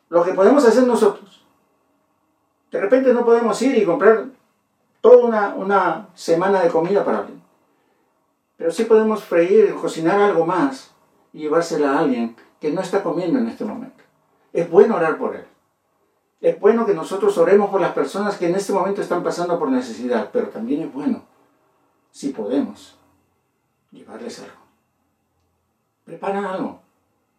lo 0.09 0.25
que 0.25 0.35
podemos 0.35 0.65
hacer 0.65 0.87
nosotros, 0.87 1.45
de 2.71 2.81
repente 2.81 3.13
no 3.13 3.25
podemos 3.25 3.61
ir 3.63 3.77
y 3.77 3.85
comprar 3.85 4.27
toda 5.03 5.27
una, 5.27 5.55
una 5.55 6.09
semana 6.15 6.63
de 6.63 6.71
comida 6.71 7.05
para 7.05 7.19
alguien. 7.19 7.43
Pero 8.57 8.71
sí 8.71 8.85
podemos 8.85 9.23
freír, 9.23 9.75
cocinar 9.75 10.19
algo 10.19 10.47
más 10.47 10.95
y 11.35 11.41
llevársela 11.41 11.93
a 11.93 11.99
alguien 11.99 12.37
que 12.61 12.73
no 12.73 12.81
está 12.81 13.03
comiendo 13.03 13.39
en 13.39 13.49
este 13.49 13.65
momento. 13.65 14.03
Es 14.53 14.71
bueno 14.71 14.97
orar 14.97 15.19
por 15.19 15.35
él. 15.35 15.45
Es 16.41 16.59
bueno 16.59 16.87
que 16.87 16.95
nosotros 16.95 17.37
oremos 17.39 17.71
por 17.71 17.81
las 17.81 17.93
personas 17.93 18.39
que 18.39 18.49
en 18.49 18.55
este 18.55 18.73
momento 18.73 19.03
están 19.03 19.23
pasando 19.23 19.59
por 19.59 19.69
necesidad, 19.69 20.31
pero 20.33 20.49
también 20.49 20.83
es 20.83 20.93
bueno, 20.93 21.25
si 22.11 22.31
podemos, 22.31 22.97
llevarles 23.91 24.41
algo. 24.41 24.63
prepara 26.05 26.53
algo. 26.53 26.81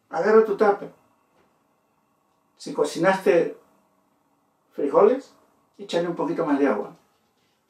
Agarra 0.09 0.45
tu 0.45 0.55
tapa. 0.57 0.87
Si 2.57 2.73
cocinaste 2.73 3.57
frijoles, 4.71 5.33
échale 5.77 6.07
un 6.07 6.15
poquito 6.15 6.45
más 6.45 6.59
de 6.59 6.67
agua. 6.67 6.95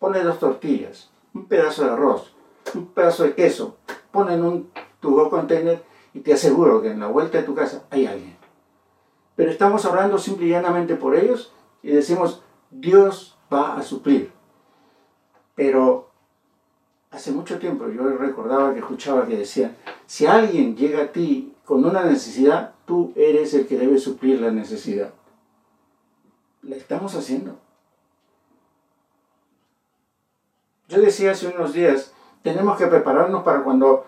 Ponle 0.03 0.21
dos 0.21 0.37
tortillas, 0.37 1.09
un 1.33 1.45
pedazo 1.45 1.85
de 1.85 1.91
arroz, 1.91 2.33
un 2.75 2.87
pedazo 2.87 3.23
de 3.23 3.35
queso. 3.35 3.77
Pon 4.11 4.29
en 4.29 4.43
un 4.43 4.69
tubo 4.99 5.29
container 5.29 5.81
y 6.13 6.19
te 6.19 6.33
aseguro 6.33 6.81
que 6.81 6.91
en 6.91 6.99
la 6.99 7.07
vuelta 7.07 7.37
de 7.37 7.45
tu 7.45 7.55
casa 7.55 7.85
hay 7.89 8.05
alguien. 8.05 8.35
Pero 9.37 9.49
estamos 9.49 9.85
orando 9.85 10.17
simple 10.17 10.47
y 10.47 10.49
llanamente 10.49 10.97
por 10.97 11.15
ellos 11.15 11.53
y 11.81 11.91
decimos, 11.91 12.43
Dios 12.69 13.37
va 13.51 13.77
a 13.77 13.81
suplir. 13.81 14.33
Pero 15.55 16.09
hace 17.09 17.31
mucho 17.31 17.57
tiempo 17.57 17.87
yo 17.87 18.05
recordaba 18.05 18.73
que 18.73 18.79
escuchaba 18.79 19.25
que 19.25 19.37
decían, 19.37 19.73
si 20.05 20.25
alguien 20.25 20.75
llega 20.75 21.03
a 21.03 21.11
ti 21.13 21.53
con 21.63 21.85
una 21.85 22.03
necesidad, 22.03 22.73
tú 22.85 23.13
eres 23.15 23.53
el 23.53 23.67
que 23.67 23.77
debe 23.79 23.97
suplir 23.97 24.41
la 24.41 24.51
necesidad. 24.51 25.13
La 26.61 26.75
estamos 26.75 27.15
haciendo. 27.15 27.57
Yo 30.93 31.01
decía 31.01 31.31
hace 31.31 31.47
unos 31.47 31.73
días, 31.73 32.13
tenemos 32.43 32.77
que 32.77 32.85
prepararnos 32.85 33.41
para 33.43 33.63
cuando 33.63 34.05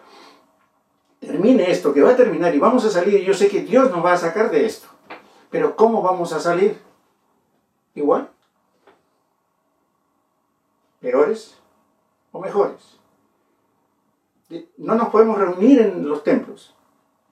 termine 1.19 1.71
esto, 1.71 1.91
que 1.93 2.03
va 2.03 2.11
a 2.11 2.15
terminar 2.15 2.53
y 2.53 2.59
vamos 2.59 2.85
a 2.85 2.91
salir, 2.91 3.23
yo 3.23 3.33
sé 3.33 3.47
que 3.47 3.61
Dios 3.61 3.89
nos 3.89 4.05
va 4.05 4.13
a 4.13 4.17
sacar 4.17 4.51
de 4.51 4.67
esto. 4.67 4.87
Pero 5.49 5.75
¿cómo 5.75 6.03
vamos 6.03 6.31
a 6.31 6.39
salir? 6.39 6.79
Igual. 7.95 8.29
Peores 10.99 11.57
o 12.31 12.39
mejores. 12.39 12.99
No 14.77 14.93
nos 14.93 15.09
podemos 15.09 15.39
reunir 15.39 15.81
en 15.81 16.07
los 16.07 16.23
templos, 16.23 16.75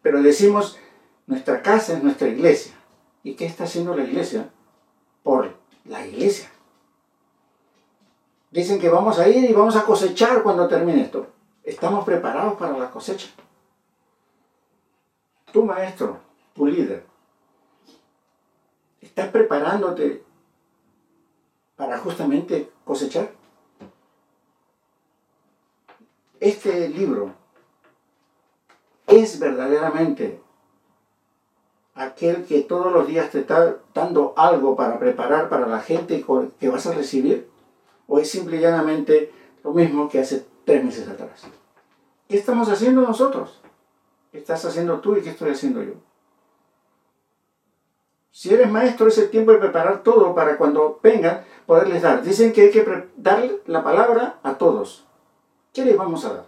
pero 0.01 0.24
decimos, 0.24 0.79
nuestra 1.27 1.62
casa 1.62 1.93
es 1.93 2.01
nuestra 2.01 2.27
iglesia. 2.27 2.74
¿Y 3.22 3.36
qué 3.36 3.45
está 3.45 3.65
haciendo 3.65 3.95
la 3.95 4.03
iglesia? 4.03 4.50
Por 5.22 5.53
la 5.86 6.05
iglesia. 6.07 6.50
Dicen 8.53 8.79
que 8.79 8.88
vamos 8.88 9.17
a 9.17 9.27
ir 9.27 9.50
y 9.50 9.51
vamos 9.51 9.75
a 9.75 9.83
cosechar 9.83 10.43
cuando 10.43 10.67
termine 10.67 11.01
esto. 11.01 11.25
Estamos 11.63 12.05
preparados 12.05 12.53
para 12.53 12.77
la 12.77 12.91
cosecha. 12.91 13.27
Tu 15.51 15.65
maestro, 15.65 16.19
tu 16.53 16.67
líder, 16.67 17.03
¿estás 19.01 19.29
preparándote 19.29 20.24
para 21.75 21.98
justamente 21.98 22.69
cosechar? 22.86 23.31
Este 26.39 26.89
libro 26.89 27.31
es 29.07 29.39
verdaderamente 29.39 30.39
aquel 31.95 32.45
que 32.45 32.62
todos 32.62 32.93
los 32.93 33.07
días 33.07 33.31
te 33.31 33.39
está 33.39 33.77
dando 33.95 34.36
algo 34.38 34.75
para 34.75 35.00
preparar 35.00 35.50
para 35.50 35.65
la 35.65 35.79
gente 35.79 36.24
que 36.60 36.69
vas 36.69 36.86
a 36.86 36.93
recibir? 36.93 37.51
¿O 38.13 38.20
es 38.20 38.29
simple 38.29 38.58
y 38.58 38.60
llanamente 38.60 39.34
lo 39.63 39.72
mismo 39.72 40.08
que 40.08 40.20
hace 40.20 40.46
tres 40.65 40.86
meses 40.86 41.10
atrás? 41.10 41.48
¿Qué 42.29 42.38
estamos 42.38 42.70
haciendo 42.70 43.01
nosotros? 43.01 43.60
¿Qué 44.32 44.38
estás 44.38 44.63
haciendo 44.65 45.00
tú 45.00 45.15
y 45.15 45.24
qué 45.24 45.32
estoy 45.32 45.50
haciendo 45.50 45.82
yo? 45.82 45.93
Si 48.29 48.53
eres 48.53 48.70
maestro, 48.70 49.08
es 49.08 49.17
el 49.17 49.32
tiempo 49.32 49.51
de 49.51 49.58
preparar 49.58 50.03
todo 50.03 50.36
para 50.36 50.60
cuando 50.60 51.00
vengan 51.01 51.43
poderles 51.65 52.03
dar. 52.03 52.22
Dicen 52.22 52.53
que 52.53 52.62
hay 52.62 52.70
que 52.70 52.86
darle 53.17 53.63
la 53.65 53.84
palabra 53.84 54.38
a 54.43 54.60
todos. 54.60 55.08
¿Qué 55.74 55.84
les 55.84 55.98
vamos 55.98 56.24
a 56.25 56.34
dar? 56.36 56.46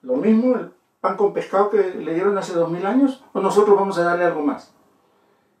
¿Lo 0.00 0.14
mismo 0.16 0.56
el 0.56 0.72
pan 1.02 1.18
con 1.18 1.34
pescado 1.34 1.68
que 1.68 1.90
le 1.90 2.14
dieron 2.14 2.38
hace 2.38 2.54
dos 2.54 2.70
mil 2.70 2.86
años? 2.86 3.22
¿O 3.34 3.40
nosotros 3.40 3.76
vamos 3.76 3.98
a 3.98 4.04
darle 4.04 4.24
algo 4.24 4.40
más? 4.40 4.72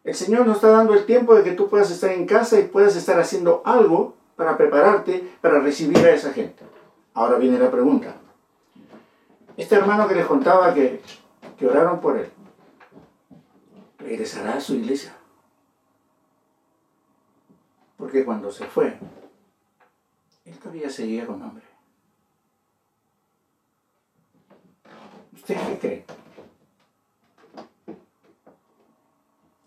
El 0.02 0.14
Señor 0.14 0.46
nos 0.46 0.56
está 0.56 0.70
dando 0.70 0.94
el 0.94 1.04
tiempo 1.04 1.34
de 1.34 1.42
que 1.42 1.52
tú 1.52 1.68
puedas 1.68 1.90
estar 1.90 2.10
en 2.10 2.26
casa 2.26 2.58
y 2.58 2.68
puedas 2.68 2.96
estar 2.96 3.20
haciendo 3.20 3.60
algo 3.66 4.15
para 4.36 4.56
prepararte 4.56 5.36
para 5.40 5.60
recibir 5.60 5.98
a 5.98 6.10
esa 6.10 6.32
gente. 6.32 6.62
Ahora 7.14 7.38
viene 7.38 7.58
la 7.58 7.70
pregunta. 7.70 8.14
Este 9.56 9.74
hermano 9.74 10.06
que 10.06 10.14
les 10.14 10.26
contaba 10.26 10.74
que, 10.74 11.00
que 11.58 11.66
oraron 11.66 12.00
por 12.00 12.18
él, 12.18 12.30
regresará 13.98 14.56
a 14.56 14.60
su 14.60 14.74
iglesia. 14.74 15.16
Porque 17.96 18.24
cuando 18.24 18.52
se 18.52 18.66
fue, 18.66 18.98
él 20.44 20.58
todavía 20.58 20.90
seguía 20.90 21.26
con 21.26 21.42
hambre. 21.42 21.64
¿Usted 25.32 25.56
qué 25.56 25.78
cree? 25.78 26.04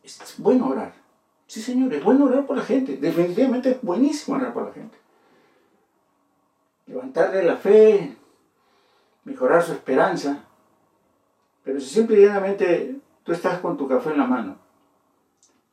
Es 0.03 0.35
bueno 0.37 0.69
orar. 0.69 0.98
Sí, 1.49 1.63
señor, 1.63 1.91
es 1.95 2.03
bueno 2.03 2.25
orar 2.25 2.45
por 2.45 2.57
la 2.57 2.63
gente. 2.63 2.97
Definitivamente 2.97 3.71
es 3.71 3.81
buenísimo 3.81 4.37
orar 4.37 4.53
por 4.53 4.67
la 4.67 4.71
gente. 4.71 4.95
Levantarle 6.85 7.43
la 7.43 7.57
fe, 7.57 8.15
mejorar 9.23 9.63
su 9.63 9.71
esperanza. 9.71 10.43
Pero 11.63 11.79
si 11.79 11.87
simplemente 11.87 13.01
tú 13.23 13.31
estás 13.31 13.59
con 13.61 13.77
tu 13.77 13.87
café 13.87 14.11
en 14.11 14.19
la 14.19 14.27
mano, 14.27 14.57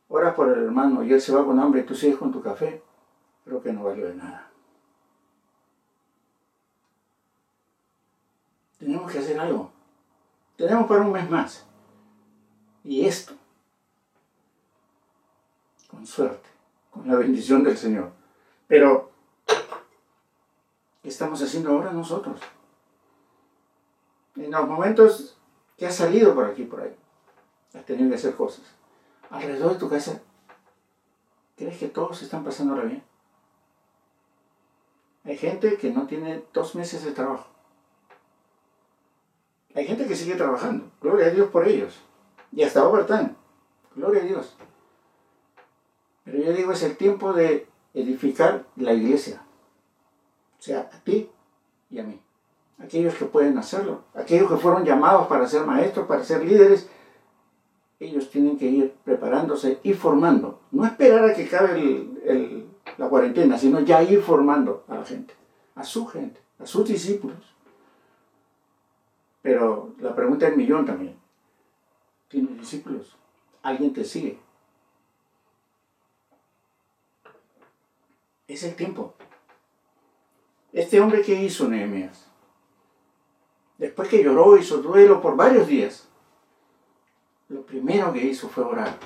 oras 0.09 0.33
por 0.33 0.49
el 0.49 0.65
hermano 0.65 1.05
y 1.05 1.13
él 1.13 1.21
se 1.21 1.35
va 1.35 1.45
con 1.45 1.61
hambre 1.61 1.83
y 1.83 1.85
tú 1.85 1.95
sigues 1.95 2.17
con 2.17 2.33
tu 2.33 2.41
café, 2.41 2.83
creo 3.45 3.61
que 3.61 3.71
no 3.71 3.85
vale 3.85 4.03
de 4.03 4.15
nada. 4.15 4.51
Tenemos 8.79 9.13
que 9.13 9.19
hacer 9.19 9.39
algo. 9.39 9.71
Tenemos 10.57 10.87
para 10.87 11.03
un 11.03 11.13
mes 11.13 11.29
más. 11.29 11.67
Y 12.83 13.05
esto, 13.05 13.35
con 15.97 16.07
suerte, 16.07 16.49
con 16.91 17.09
la 17.09 17.17
bendición 17.17 17.65
del 17.65 17.79
Señor. 17.79 18.11
Pero, 18.69 19.11
¿qué 21.03 21.09
estamos 21.09 21.41
haciendo 21.41 21.71
ahora 21.71 21.91
nosotros? 21.93 22.39
en 24.37 24.51
los 24.51 24.69
momentos 24.69 25.39
que 25.79 25.87
has 25.87 25.97
salido 25.97 26.35
por 26.35 26.45
aquí 26.45 26.65
por 26.65 26.83
ahí, 26.83 26.95
has 27.73 27.87
tenido 27.87 28.11
que 28.11 28.17
hacer 28.17 28.35
cosas. 28.35 28.67
Alrededor 29.31 29.73
de 29.73 29.79
tu 29.79 29.89
casa, 29.89 30.21
¿crees 31.57 31.79
que 31.79 31.89
todos 31.89 32.21
están 32.21 32.45
pasando 32.45 32.75
bien? 32.83 33.03
Hay 35.25 35.39
gente 35.39 35.79
que 35.79 35.91
no 35.91 36.07
tiene 36.07 36.45
dos 36.53 36.75
meses 36.75 37.03
de 37.03 37.13
trabajo. 37.13 37.47
Hay 39.75 39.87
gente 39.87 40.07
que 40.07 40.15
sigue 40.15 40.35
trabajando. 40.35 40.91
Gloria 41.01 41.29
a 41.29 41.31
Dios 41.31 41.49
por 41.49 41.67
ellos. 41.67 41.99
Y 42.53 42.63
hasta 42.63 42.87
overtime. 42.87 43.35
Gloria 43.95 44.23
a 44.23 44.27
Dios. 44.27 44.55
Pero 46.27 46.39
yo 46.39 46.53
digo, 46.53 46.73
es 46.73 46.83
el 46.83 46.99
tiempo 46.99 47.33
de 47.33 47.67
edificar 47.95 48.67
la 48.77 48.93
iglesia. 48.93 49.43
O 50.59 50.63
sea, 50.63 50.91
a 50.93 51.01
ti 51.03 51.31
y 51.89 51.99
a 51.99 52.05
mí 52.05 52.21
aquellos 52.79 53.15
que 53.15 53.25
pueden 53.25 53.57
hacerlo, 53.59 54.03
aquellos 54.15 54.51
que 54.51 54.57
fueron 54.57 54.85
llamados 54.85 55.27
para 55.27 55.47
ser 55.47 55.65
maestros, 55.65 56.07
para 56.07 56.25
ser 56.25 56.45
líderes, 56.45 56.89
ellos 57.99 58.31
tienen 58.31 58.59
que 58.59 58.67
ir 58.67 58.95
preparándose 59.05 59.79
y 59.83 59.95
formando. 59.95 60.61
No 60.71 60.85
esperar 60.85 61.25
a 61.25 61.35
que 61.35 61.45
acabe 61.45 62.07
la 62.99 63.09
cuarentena, 63.09 63.57
sino 63.57 63.81
ya 63.81 64.03
ir 64.03 64.21
formando 64.21 64.85
a 64.89 64.97
la 64.97 65.05
gente, 65.05 65.35
a 65.75 65.85
su 65.85 66.07
gente, 66.07 66.41
a 66.59 66.67
sus 66.67 66.87
discípulos. 66.87 67.39
Pero 69.41 69.95
la 70.01 70.15
pregunta 70.15 70.49
es 70.49 70.57
millón 70.57 70.85
también. 70.85 71.17
¿Tienes 72.29 72.59
discípulos? 72.59 73.17
¿Alguien 73.63 73.93
te 73.95 74.05
sigue? 74.05 74.39
Es 78.49 78.63
el 78.63 78.75
tiempo. 78.75 79.15
Este 80.73 81.01
hombre 81.01 81.23
que 81.23 81.35
hizo 81.35 81.69
Nehemías, 81.69 82.29
después 83.79 84.09
que 84.09 84.23
lloró, 84.23 84.57
hizo 84.57 84.79
duelo 84.79 85.21
por 85.21 85.37
varios 85.37 85.67
días, 85.67 86.09
lo 87.49 87.63
primero 87.63 88.13
que 88.13 88.25
hizo 88.25 88.49
fue 88.49 88.65
orar. 88.65 88.99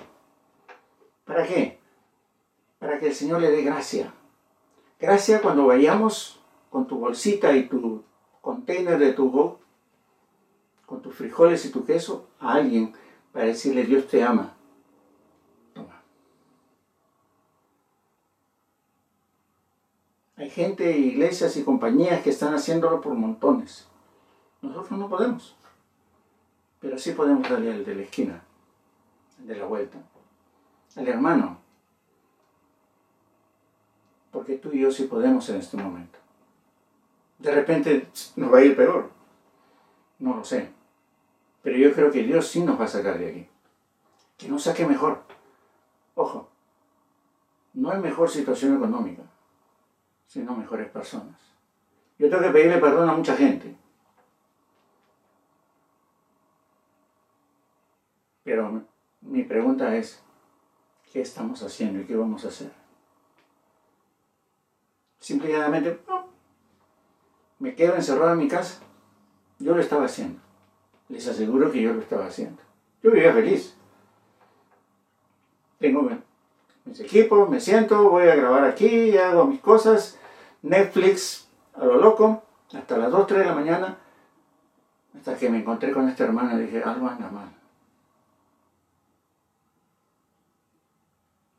¿Para 1.25 1.47
qué? 1.47 1.79
Para 2.79 2.99
que 2.99 3.09
el 3.09 3.15
Señor 3.15 3.41
le 3.41 3.51
dé 3.51 3.63
gracia. 3.63 4.13
Gracia 4.99 5.41
cuando 5.41 5.67
vayamos 5.67 6.41
con 6.71 6.87
tu 6.87 6.99
bolsita 6.99 7.53
y 7.53 7.69
tu 7.69 8.03
container 8.41 8.99
de 8.99 9.13
tu 9.13 9.59
con 10.87 11.03
tus 11.03 11.15
frijoles 11.15 11.65
y 11.67 11.71
tu 11.71 11.85
queso, 11.85 12.29
a 12.41 12.55
alguien 12.55 12.95
para 13.33 13.47
decirle 13.47 13.85
Dios 13.85 14.09
te 14.09 14.25
ama. 14.25 14.57
Toma. 15.73 16.03
Hay 20.37 20.39
gente, 20.50 20.99
iglesias 20.99 21.57
y 21.57 21.64
compañías 21.64 22.23
que 22.23 22.30
están 22.30 22.54
haciéndolo 22.54 23.00
por 23.00 23.14
montones. 23.14 23.88
Nosotros 24.61 24.99
no 24.99 25.09
podemos. 25.09 25.57
Pero 26.80 26.99
sí 26.99 27.12
podemos 27.12 27.49
darle 27.49 27.73
al 27.73 27.85
de 27.85 27.95
la 27.95 28.02
esquina, 28.02 28.42
al 29.38 29.47
de 29.47 29.57
la 29.57 29.64
vuelta, 29.66 29.99
al 30.97 31.09
hermano. 31.09 31.59
Porque 34.30 34.57
tú 34.57 34.71
y 34.73 34.80
yo 34.80 34.90
sí 34.90 35.04
podemos 35.04 35.49
en 35.49 35.57
este 35.57 35.76
momento. 35.76 36.19
De 37.38 37.52
repente 37.52 38.09
nos 38.37 38.52
va 38.52 38.59
a 38.59 38.64
ir 38.64 38.76
peor. 38.76 39.11
No 40.19 40.37
lo 40.37 40.45
sé. 40.45 40.71
Pero 41.62 41.76
yo 41.76 41.92
creo 41.92 42.11
que 42.11 42.23
Dios 42.23 42.47
sí 42.47 42.62
nos 42.62 42.78
va 42.78 42.85
a 42.85 42.88
sacar 42.88 43.19
de 43.19 43.30
aquí. 43.30 43.49
Que 44.37 44.49
nos 44.49 44.62
saque 44.62 44.87
mejor. 44.87 45.23
Ojo, 46.14 46.49
no 47.75 47.90
hay 47.90 48.00
mejor 48.00 48.28
situación 48.30 48.76
económica, 48.76 49.23
sino 50.31 50.55
mejores 50.55 50.89
personas. 50.89 51.41
Yo 52.17 52.31
tengo 52.31 52.45
que 52.45 52.51
pedirle 52.51 52.79
perdón 52.79 53.09
a 53.09 53.15
mucha 53.15 53.35
gente. 53.35 53.75
Pero 58.45 58.85
mi 59.23 59.43
pregunta 59.43 59.97
es, 59.97 60.23
¿qué 61.13 61.21
estamos 61.21 61.65
haciendo 61.65 62.01
y 62.01 62.05
qué 62.05 62.15
vamos 62.15 62.45
a 62.45 62.49
hacer? 62.49 62.71
Simplemente, 65.19 65.99
me 67.59 67.75
quedo 67.75 67.97
encerrado 67.97 68.33
en 68.35 68.39
mi 68.39 68.47
casa. 68.47 68.81
Yo 69.59 69.75
lo 69.75 69.81
estaba 69.81 70.05
haciendo. 70.05 70.41
Les 71.09 71.27
aseguro 71.27 71.73
que 71.73 71.83
yo 71.83 71.93
lo 71.93 72.03
estaba 72.03 72.27
haciendo. 72.27 72.63
Yo 73.03 73.11
vivía 73.11 73.33
feliz. 73.33 73.75
Tengo 75.81 76.09
mis 76.85 77.01
equipos, 77.01 77.51
me 77.51 77.59
siento, 77.59 78.11
voy 78.11 78.29
a 78.29 78.37
grabar 78.37 78.65
aquí, 78.65 79.19
hago 79.19 79.47
mis 79.47 79.61
cosas. 79.61 80.20
Netflix 80.62 81.49
a 81.75 81.85
lo 81.85 81.97
loco, 81.97 82.43
hasta 82.73 82.99
las 82.99 83.11
2, 83.11 83.26
3 83.26 83.40
de 83.40 83.47
la 83.47 83.55
mañana, 83.55 83.99
hasta 85.17 85.37
que 85.37 85.50
me 85.50 85.59
encontré 85.59 85.93
con 85.93 86.09
esta 86.09 86.25
hermana 86.25 86.55
y 86.55 86.67
dije, 86.67 86.83
algo 86.83 87.09
anda 87.09 87.31
mal. 87.31 87.49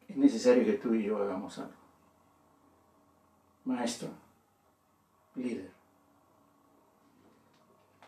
Es 0.08 0.18
necesario 0.18 0.66
que 0.66 0.74
tú 0.74 0.94
y 0.94 1.04
yo 1.04 1.18
hagamos 1.18 1.58
algo. 1.58 1.74
Maestro, 3.64 4.10
líder, 5.36 5.72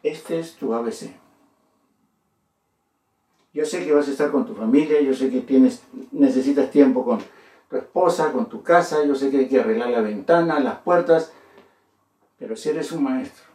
este 0.02 0.40
es 0.40 0.56
tu 0.56 0.74
ABC. 0.74 1.14
Yo 3.54 3.66
sé 3.66 3.86
que 3.86 3.94
vas 3.94 4.08
a 4.08 4.12
estar 4.12 4.32
con 4.32 4.46
tu 4.46 4.56
familia, 4.56 5.00
yo 5.02 5.14
sé 5.14 5.30
que 5.30 5.42
tienes, 5.42 5.84
necesitas 6.12 6.72
tiempo 6.72 7.06
con 7.06 7.20
tu 7.70 7.78
esposa, 7.78 8.32
con 8.32 8.50
tu 8.50 8.64
casa, 8.64 9.04
yo 9.06 9.16
sé 9.16 9.30
que 9.30 9.38
hay 9.38 9.50
que 9.50 9.60
arreglar 9.60 9.90
la 9.90 10.02
ventana, 10.02 10.60
las 10.60 10.80
puertas, 10.80 11.34
pero 12.38 12.56
si 12.56 12.70
eres 12.70 12.92
un 12.92 13.04
maestro, 13.04 13.46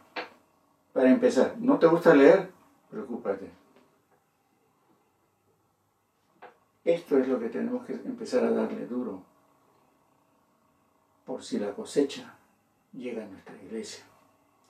para 0.93 1.09
empezar, 1.09 1.55
¿no 1.59 1.77
te 1.79 1.87
gusta 1.87 2.13
leer? 2.13 2.49
Preocúpate. 2.89 3.51
Esto 6.83 7.17
es 7.17 7.27
lo 7.27 7.39
que 7.39 7.49
tenemos 7.49 7.85
que 7.85 7.93
empezar 7.93 8.43
a 8.43 8.51
darle 8.51 8.87
duro, 8.87 9.21
por 11.25 11.43
si 11.43 11.59
la 11.59 11.71
cosecha 11.73 12.33
llega 12.93 13.23
a 13.23 13.27
nuestra 13.27 13.55
iglesia, 13.61 14.03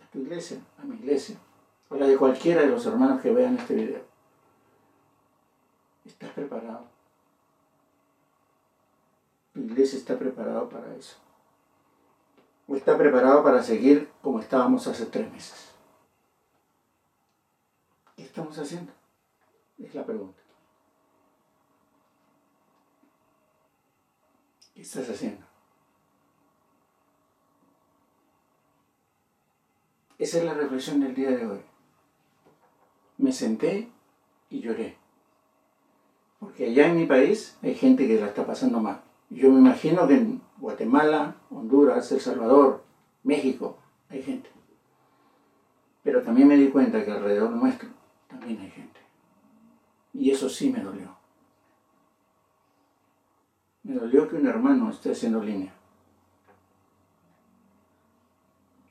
a 0.03 0.11
tu 0.11 0.19
iglesia, 0.19 0.59
a 0.77 0.83
mi 0.83 0.95
iglesia, 0.95 1.37
o 1.87 1.95
la 1.95 2.05
de 2.07 2.17
cualquiera 2.17 2.61
de 2.61 2.67
los 2.67 2.85
hermanos 2.85 3.21
que 3.21 3.31
vean 3.31 3.57
este 3.57 3.73
video. 3.75 4.01
¿Estás 6.03 6.31
preparado? 6.31 6.98
Tu 9.59 9.65
iglesia 9.65 9.99
está 9.99 10.17
preparado 10.17 10.69
para 10.69 10.95
eso. 10.95 11.17
¿O 12.65 12.77
está 12.77 12.97
preparado 12.97 13.43
para 13.43 13.61
seguir 13.61 14.09
como 14.21 14.39
estábamos 14.39 14.87
hace 14.87 15.05
tres 15.07 15.29
meses? 15.33 15.71
¿Qué 18.15 18.23
estamos 18.23 18.57
haciendo? 18.57 18.93
Es 19.77 19.93
la 19.93 20.05
pregunta. 20.05 20.41
¿Qué 24.73 24.81
estás 24.81 25.09
haciendo? 25.09 25.45
Esa 30.17 30.37
es 30.37 30.45
la 30.45 30.53
reflexión 30.53 31.01
del 31.01 31.15
día 31.15 31.31
de 31.31 31.45
hoy. 31.45 31.61
Me 33.17 33.33
senté 33.33 33.91
y 34.49 34.61
lloré. 34.61 34.97
Porque 36.39 36.67
allá 36.67 36.87
en 36.87 36.95
mi 36.95 37.05
país 37.05 37.57
hay 37.61 37.75
gente 37.75 38.07
que 38.07 38.21
la 38.21 38.27
está 38.27 38.45
pasando 38.45 38.79
mal. 38.79 39.08
Yo 39.29 39.51
me 39.51 39.59
imagino 39.59 40.07
que 40.07 40.15
en 40.15 40.41
Guatemala, 40.57 41.35
Honduras, 41.51 42.11
El 42.11 42.19
Salvador, 42.19 42.83
México, 43.23 43.77
hay 44.09 44.23
gente. 44.23 44.49
Pero 46.03 46.23
también 46.23 46.47
me 46.47 46.57
di 46.57 46.69
cuenta 46.69 47.03
que 47.05 47.11
alrededor 47.11 47.51
nuestro 47.51 47.89
también 48.27 48.59
hay 48.59 48.71
gente. 48.71 48.99
Y 50.13 50.31
eso 50.31 50.49
sí 50.49 50.71
me 50.71 50.81
dolió. 50.81 51.15
Me 53.83 53.95
dolió 53.95 54.27
que 54.27 54.35
un 54.35 54.47
hermano 54.47 54.89
esté 54.89 55.11
haciendo 55.11 55.43
línea. 55.43 55.73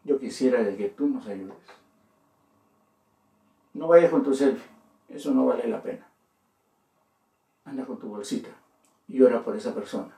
Yo 0.05 0.19
quisiera 0.19 0.65
que 0.77 0.89
tú 0.89 1.07
nos 1.07 1.27
ayudes. 1.27 1.57
No 3.75 3.89
vayas 3.89 4.11
con 4.11 4.23
tu 4.23 4.35
selfie, 4.35 4.67
eso 5.09 5.33
no 5.33 5.47
vale 5.47 5.69
la 5.69 5.83
pena. 5.83 6.07
Anda 7.65 7.85
con 7.85 7.99
tu 7.99 8.09
bolsita 8.09 8.49
y 9.07 9.21
ora 9.21 9.45
por 9.45 9.57
esa 9.57 9.75
persona. 9.75 10.18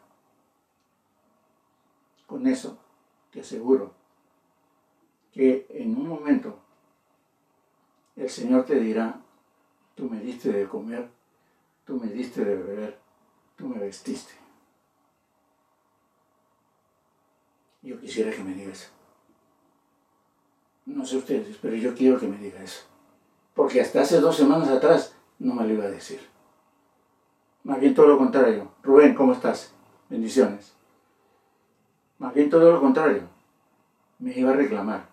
Con 2.30 2.46
eso 2.46 2.78
te 3.32 3.40
aseguro 3.40 3.92
que 5.32 5.66
en 5.68 5.96
un 5.96 6.08
momento 6.08 6.60
el 8.14 8.30
Señor 8.30 8.64
te 8.66 8.78
dirá, 8.78 9.20
tú 9.96 10.08
me 10.08 10.20
diste 10.20 10.52
de 10.52 10.68
comer, 10.68 11.08
tú 11.84 11.96
me 11.96 12.06
diste 12.06 12.44
de 12.44 12.54
beber, 12.54 12.98
tú 13.56 13.66
me 13.66 13.80
vestiste. 13.80 14.32
Yo 17.82 17.98
quisiera 17.98 18.30
que 18.30 18.44
me 18.44 18.54
diga 18.54 18.70
eso. 18.70 18.90
No 20.86 21.04
sé 21.04 21.16
ustedes, 21.16 21.56
pero 21.60 21.74
yo 21.74 21.96
quiero 21.96 22.20
que 22.20 22.28
me 22.28 22.38
diga 22.38 22.62
eso. 22.62 22.84
Porque 23.54 23.80
hasta 23.80 24.02
hace 24.02 24.20
dos 24.20 24.36
semanas 24.36 24.68
atrás 24.68 25.16
no 25.40 25.52
me 25.52 25.66
lo 25.66 25.74
iba 25.74 25.84
a 25.86 25.90
decir. 25.90 26.20
Más 27.64 27.80
bien 27.80 27.92
todo 27.92 28.06
lo 28.06 28.18
contrario. 28.18 28.70
Rubén, 28.84 29.16
¿cómo 29.16 29.32
estás? 29.32 29.74
Bendiciones. 30.08 30.79
Más 32.20 32.32
bien 32.32 32.48
todo 32.48 32.70
lo 32.70 32.80
contrario. 32.80 33.22
Me 34.20 34.32
iba 34.38 34.52
a 34.52 34.54
reclamar. 34.54 35.06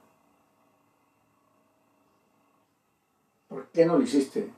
¿Por 3.48 3.66
qué 3.70 3.88
no 3.88 3.98
lo 3.98 4.04
hiciste? 4.04 4.52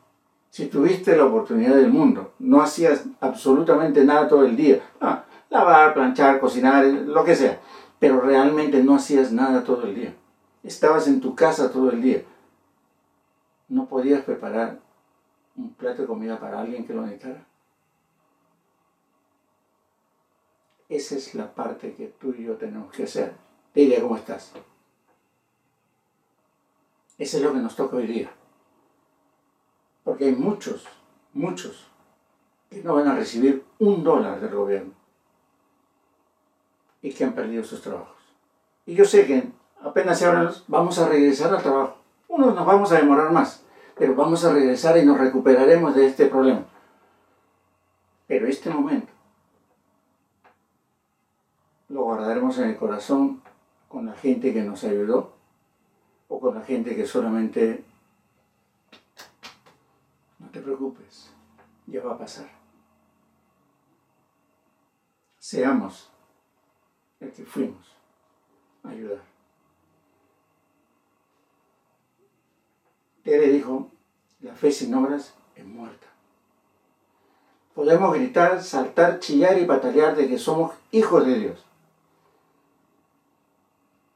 Si 0.50 0.66
tuviste 0.66 1.16
la 1.16 1.26
oportunidad 1.26 1.76
del 1.76 1.90
mundo, 1.90 2.34
no 2.40 2.62
hacías 2.62 3.06
absolutamente 3.22 4.04
nada 4.04 4.28
todo 4.28 4.44
el 4.44 4.58
día. 4.58 4.82
Ah, 5.00 5.24
lavar, 5.50 5.94
planchar, 5.94 6.42
cocinar, 6.42 6.84
lo 6.84 7.24
que 7.24 7.36
sea 7.36 7.62
pero 8.00 8.22
realmente 8.22 8.82
no 8.82 8.96
hacías 8.96 9.32
nada 9.32 9.64
todo 9.64 9.84
el 9.84 9.96
día. 9.96 10.16
Estabas 10.64 11.08
en 11.08 11.20
tu 11.20 11.36
casa 11.36 11.72
todo 11.72 11.92
el 11.92 12.02
día. 12.02 12.24
No 13.68 13.86
podías 13.88 14.24
preparar 14.24 14.80
un 15.56 15.74
plato 15.74 16.02
de 16.02 16.08
comida 16.08 16.40
para 16.40 16.62
alguien 16.62 16.88
que 16.88 16.94
lo 16.94 17.02
necesitara. 17.02 17.46
Esa 20.90 21.16
es 21.16 21.36
la 21.36 21.54
parte 21.54 21.94
que 21.94 22.08
tú 22.08 22.34
y 22.36 22.46
yo 22.46 22.56
tenemos 22.56 22.92
que 22.92 23.04
hacer. 23.04 23.36
Dile 23.76 24.02
cómo 24.02 24.18
estás. 24.18 24.52
Eso 27.20 27.38
es 27.38 27.44
lo 27.44 27.54
que 27.54 27.60
nos 27.60 27.76
toca 27.76 27.98
hoy 27.98 28.08
día. 28.08 28.32
Porque 30.04 30.26
hay 30.26 30.36
muchos, 30.36 30.88
muchos, 31.34 31.86
que 32.72 32.82
no 32.82 32.96
van 32.96 33.08
a 33.08 33.16
recibir 33.16 33.64
un 33.78 34.04
dólar 34.04 34.42
del 34.42 34.56
gobierno 34.56 34.94
y 37.02 37.14
que 37.14 37.24
han 37.24 37.34
perdido 37.34 37.64
sus 37.64 37.82
trabajos. 37.82 38.18
Y 38.88 38.96
yo 38.96 39.06
sé 39.06 39.28
que 39.28 39.52
apenas 39.84 40.18
se 40.18 40.26
abran, 40.26 40.52
vamos 40.68 40.98
a 40.98 41.08
regresar 41.08 41.54
al 41.54 41.62
trabajo. 41.62 41.98
Unos 42.28 42.56
nos 42.56 42.66
vamos 42.66 42.92
a 42.92 42.98
demorar 42.98 43.32
más, 43.32 43.64
pero 43.96 44.16
vamos 44.16 44.44
a 44.44 44.54
regresar 44.54 44.98
y 44.98 45.06
nos 45.06 45.20
recuperaremos 45.20 45.94
de 45.96 46.08
este 46.08 46.26
problema. 46.26 46.66
Pero 48.28 48.48
este 48.48 48.70
momento 48.70 49.19
lo 52.00 52.06
guardaremos 52.06 52.58
en 52.60 52.70
el 52.70 52.78
corazón 52.78 53.42
con 53.90 54.06
la 54.06 54.14
gente 54.14 54.54
que 54.54 54.64
nos 54.64 54.86
ayudó 54.86 55.34
o 56.30 56.40
con 56.40 56.56
la 56.56 56.62
gente 56.62 56.96
que 56.96 57.06
solamente 57.06 57.84
no 60.38 60.50
te 60.50 60.62
preocupes, 60.62 61.30
ya 61.88 62.02
va 62.02 62.14
a 62.14 62.18
pasar. 62.18 62.50
Seamos 65.40 66.10
el 67.20 67.34
que 67.34 67.44
fuimos 67.44 67.94
a 68.84 68.90
ayudar. 68.90 69.22
Tere 73.24 73.48
dijo, 73.48 73.92
la 74.40 74.56
fe 74.56 74.72
sin 74.72 74.94
obras 74.94 75.34
es 75.56 75.66
muerta. 75.66 76.08
Podemos 77.74 78.14
gritar, 78.14 78.64
saltar, 78.64 79.20
chillar 79.20 79.60
y 79.60 79.66
patalear 79.66 80.16
de 80.16 80.30
que 80.30 80.38
somos 80.38 80.74
hijos 80.92 81.26
de 81.26 81.36
Dios. 81.40 81.69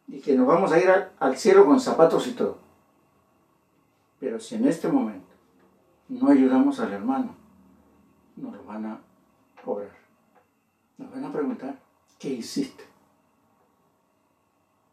Y 0.08 0.20
que 0.20 0.36
nos 0.36 0.48
vamos 0.48 0.72
a 0.72 0.80
ir 0.80 0.90
al 1.20 1.38
cielo 1.38 1.66
con 1.66 1.80
zapatos 1.80 2.28
y 2.28 2.32
todo. 2.32 2.58
Pero 4.20 4.40
si 4.40 4.56
en 4.56 4.68
este 4.68 4.88
momento 4.88 5.34
no 6.10 6.30
ayudamos 6.30 6.80
al 6.80 6.94
hermano, 6.94 7.36
nos 8.36 8.54
lo 8.54 8.64
van 8.66 8.86
a 8.86 9.00
cobrar. 9.64 9.96
Nos 10.98 11.12
van 11.12 11.26
a 11.26 11.32
preguntar, 11.32 11.80
¿qué 12.20 12.30
hiciste? 12.30 12.84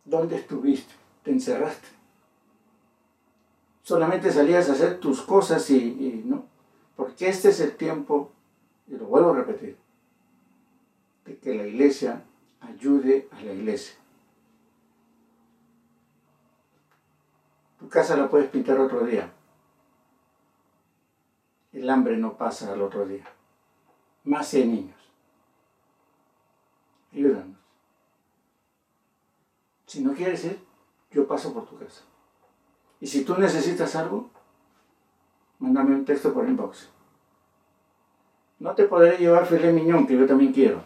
¿Dónde 0.04 0.36
estuviste? 0.36 0.94
¿Te 1.22 1.30
encerraste? 1.30 2.00
solamente 3.90 4.30
salías 4.30 4.68
a 4.68 4.74
hacer 4.74 5.00
tus 5.00 5.20
cosas 5.20 5.68
y, 5.68 6.22
no. 6.24 6.44
Porque 6.94 7.28
este 7.28 7.48
es 7.48 7.58
el 7.58 7.76
tiempo, 7.76 8.30
y 8.86 8.94
lo 8.94 9.06
vuelvo 9.06 9.30
a 9.32 9.36
repetir, 9.38 9.76
de 11.24 11.36
que 11.38 11.54
la 11.56 11.66
iglesia 11.66 12.22
ayude 12.60 13.28
a 13.32 13.42
la 13.42 13.52
iglesia. 13.52 13.96
Casa 17.90 18.16
la 18.16 18.30
puedes 18.30 18.48
pintar 18.48 18.78
otro 18.78 19.04
día. 19.04 19.30
El 21.72 21.88
hambre 21.90 22.16
no 22.16 22.36
pasa 22.36 22.72
al 22.72 22.82
otro 22.82 23.06
día. 23.06 23.24
Más 24.24 24.48
si 24.48 24.58
hay 24.58 24.68
niños. 24.68 24.96
Ayúdanos. 27.12 27.56
Si 29.86 30.02
no 30.02 30.14
quieres 30.14 30.44
ir, 30.44 30.64
yo 31.10 31.26
paso 31.26 31.52
por 31.52 31.66
tu 31.66 31.76
casa. 31.78 32.02
Y 33.00 33.06
si 33.06 33.24
tú 33.24 33.36
necesitas 33.36 33.96
algo, 33.96 34.30
mándame 35.58 35.94
un 35.94 36.04
texto 36.04 36.32
por 36.32 36.48
inbox. 36.48 36.90
No 38.60 38.74
te 38.74 38.84
podré 38.84 39.16
llevar 39.16 39.46
filet 39.46 39.72
miñón, 39.72 40.06
que 40.06 40.16
yo 40.16 40.26
también 40.26 40.52
quiero. 40.52 40.82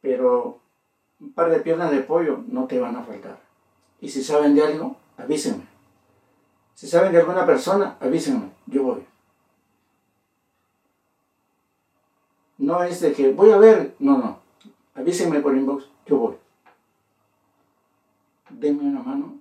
Pero 0.00 0.60
un 1.20 1.32
par 1.32 1.50
de 1.50 1.60
piernas 1.60 1.90
de 1.90 2.00
pollo 2.00 2.44
no 2.46 2.66
te 2.66 2.80
van 2.80 2.96
a 2.96 3.04
faltar. 3.04 3.43
Y 4.04 4.10
si 4.10 4.22
saben 4.22 4.54
de 4.54 4.62
algo, 4.62 4.96
avísenme. 5.16 5.66
Si 6.74 6.86
saben 6.86 7.10
de 7.10 7.20
alguna 7.20 7.46
persona, 7.46 7.96
avísenme. 8.00 8.50
Yo 8.66 8.82
voy. 8.82 9.06
No 12.58 12.84
es 12.84 13.00
de 13.00 13.14
que 13.14 13.32
voy 13.32 13.50
a 13.50 13.56
ver, 13.56 13.96
no, 13.98 14.18
no. 14.18 14.40
Avísenme 14.94 15.40
por 15.40 15.56
inbox, 15.56 15.86
yo 16.04 16.18
voy. 16.18 16.36
Denme 18.50 18.82
una 18.82 19.02
mano, 19.02 19.38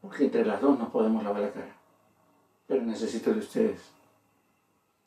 porque 0.00 0.26
entre 0.26 0.46
las 0.46 0.60
dos 0.60 0.78
nos 0.78 0.90
podemos 0.90 1.24
lavar 1.24 1.42
la 1.42 1.52
cara. 1.52 1.76
Pero 2.68 2.82
necesito 2.82 3.32
de 3.32 3.40
ustedes. 3.40 3.80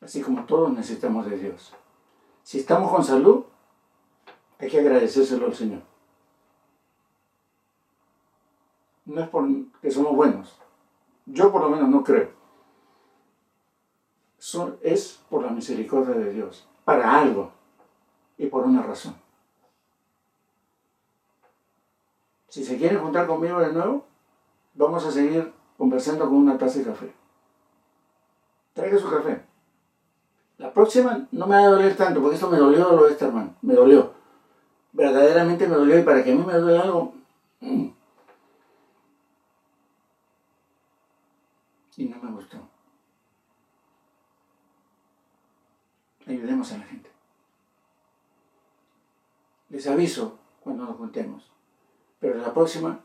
Así 0.02 0.22
como 0.22 0.44
todos 0.44 0.74
necesitamos 0.74 1.30
de 1.30 1.38
Dios. 1.38 1.74
Si 2.44 2.60
estamos 2.60 2.92
con 2.92 3.06
salud, 3.06 3.46
hay 4.60 4.70
que 4.70 4.82
agradecérselo 4.82 5.46
al 5.46 5.56
Señor. 5.56 5.89
No 9.10 9.22
es 9.22 9.30
porque 9.30 9.90
somos 9.90 10.16
buenos. 10.16 10.56
Yo 11.26 11.52
por 11.52 11.64
lo 11.64 11.70
menos 11.72 11.90
no 11.90 12.04
creo. 12.04 12.30
es 14.84 15.20
por 15.30 15.44
la 15.44 15.50
misericordia 15.50 16.14
de 16.14 16.32
Dios 16.32 16.68
para 16.86 17.20
algo 17.20 17.52
y 18.38 18.46
por 18.46 18.66
una 18.66 18.84
razón. 18.84 19.16
Si 22.50 22.64
se 22.64 22.78
quieren 22.78 23.00
juntar 23.00 23.26
conmigo 23.26 23.60
de 23.60 23.74
nuevo, 23.74 24.06
vamos 24.76 25.04
a 25.04 25.12
seguir 25.12 25.54
conversando 25.76 26.26
con 26.26 26.36
una 26.36 26.60
taza 26.60 26.78
de 26.78 26.86
café. 26.86 27.12
Traiga 28.74 29.00
su 29.00 29.10
café. 29.10 29.42
La 30.60 30.72
próxima 30.72 31.28
no 31.32 31.48
me 31.48 31.56
va 31.56 31.64
a 31.64 31.70
doler 31.70 31.96
tanto, 31.96 32.22
porque 32.22 32.36
esto 32.36 32.50
me 32.50 32.58
dolió 32.58 32.92
lo 32.92 33.06
de 33.06 33.14
este 33.14 33.26
hermano. 33.26 33.56
Me 33.64 33.74
dolió. 33.74 34.14
Verdaderamente 34.94 35.68
me 35.68 35.76
dolió 35.76 35.98
y 35.98 36.04
para 36.04 36.24
que 36.24 36.32
a 36.32 36.36
mí 36.36 36.44
me 36.46 36.54
duele 36.54 36.78
algo. 36.78 37.14
Mm. 37.60 37.99
Y 42.00 42.06
no 42.06 42.18
me 42.24 42.32
gustó. 42.32 42.58
ayudemos 46.26 46.72
a 46.72 46.78
la 46.78 46.86
gente. 46.86 47.10
Les 49.68 49.86
aviso 49.86 50.40
cuando 50.62 50.86
nos 50.86 50.96
juntemos. 50.96 51.52
Pero 52.22 52.36
la 52.36 52.54
próxima 52.54 53.02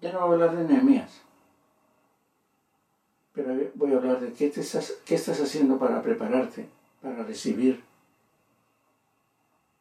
ya 0.00 0.12
no 0.12 0.20
voy 0.20 0.30
a 0.30 0.32
hablar 0.34 0.56
de 0.56 0.72
Nehemías. 0.72 1.22
Pero 3.32 3.56
voy 3.74 3.92
a 3.92 3.96
hablar 3.96 4.20
de 4.20 4.32
qué, 4.32 4.46
estás, 4.46 4.92
qué 5.04 5.16
estás 5.16 5.40
haciendo 5.40 5.76
para 5.76 6.00
prepararte 6.00 6.68
para 7.02 7.24
recibir 7.24 7.82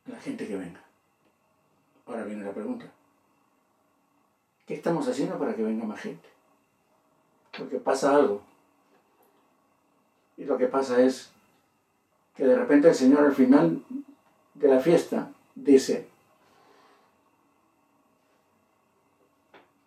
a 0.08 0.12
la 0.12 0.20
gente 0.20 0.48
que 0.48 0.58
venga. 0.58 0.82
Ahora 2.08 2.24
viene 2.24 2.43
la 2.43 2.54
pregunta. 2.54 2.91
¿Qué 4.65 4.74
estamos 4.74 5.08
haciendo 5.08 5.38
para 5.38 5.56
que 5.56 5.62
venga 5.62 5.86
más 5.86 6.00
gente? 6.02 6.37
Porque 7.58 7.78
pasa 7.78 8.15
algo. 8.15 8.41
Y 10.38 10.46
lo 10.46 10.58
que 10.58 10.67
pasa 10.67 11.02
es 11.02 11.32
que 12.36 12.46
de 12.46 12.56
repente 12.56 12.89
el 12.89 12.96
Señor 12.96 13.26
al 13.26 13.34
final 13.34 13.84
de 14.54 14.67
la 14.67 14.80
fiesta 14.80 15.32
dice, 15.56 16.08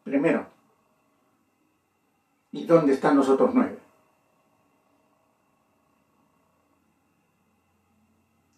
primero, 0.03 0.47
¿y 2.51 2.67
dónde 2.67 2.95
están 2.95 3.17
los 3.17 3.29
otros 3.29 3.55
nueve? 3.55 3.79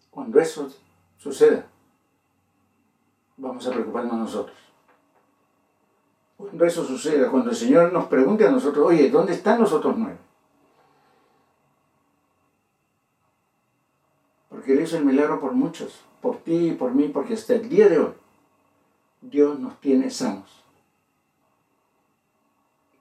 Cuando 0.09 0.39
eso 0.39 0.71
suceda, 1.17 1.67
vamos 3.37 3.67
a 3.67 3.71
preocuparnos 3.71 4.17
nosotros. 4.17 4.57
Cuando 6.43 6.65
eso 6.65 6.83
suceda, 6.83 7.31
cuando 7.31 7.51
el 7.51 7.55
Señor 7.55 7.93
nos 7.93 8.05
pregunte 8.05 8.45
a 8.45 8.51
nosotros, 8.51 8.87
oye, 8.87 9.09
¿dónde 9.09 9.33
están 9.33 9.59
los 9.59 9.71
otros 9.71 9.97
nueve? 9.97 10.17
porque 14.63 14.71
Él 14.71 14.81
hizo 14.81 14.95
el 14.95 15.03
milagro 15.03 15.41
por 15.41 15.51
muchos, 15.51 16.05
por 16.21 16.37
ti 16.37 16.69
y 16.69 16.71
por 16.71 16.93
mí, 16.93 17.09
porque 17.09 17.33
hasta 17.33 17.55
el 17.55 17.67
día 17.67 17.89
de 17.89 17.99
hoy 17.99 18.13
Dios 19.19 19.59
nos 19.59 19.77
tiene 19.81 20.09
sanos. 20.09 20.63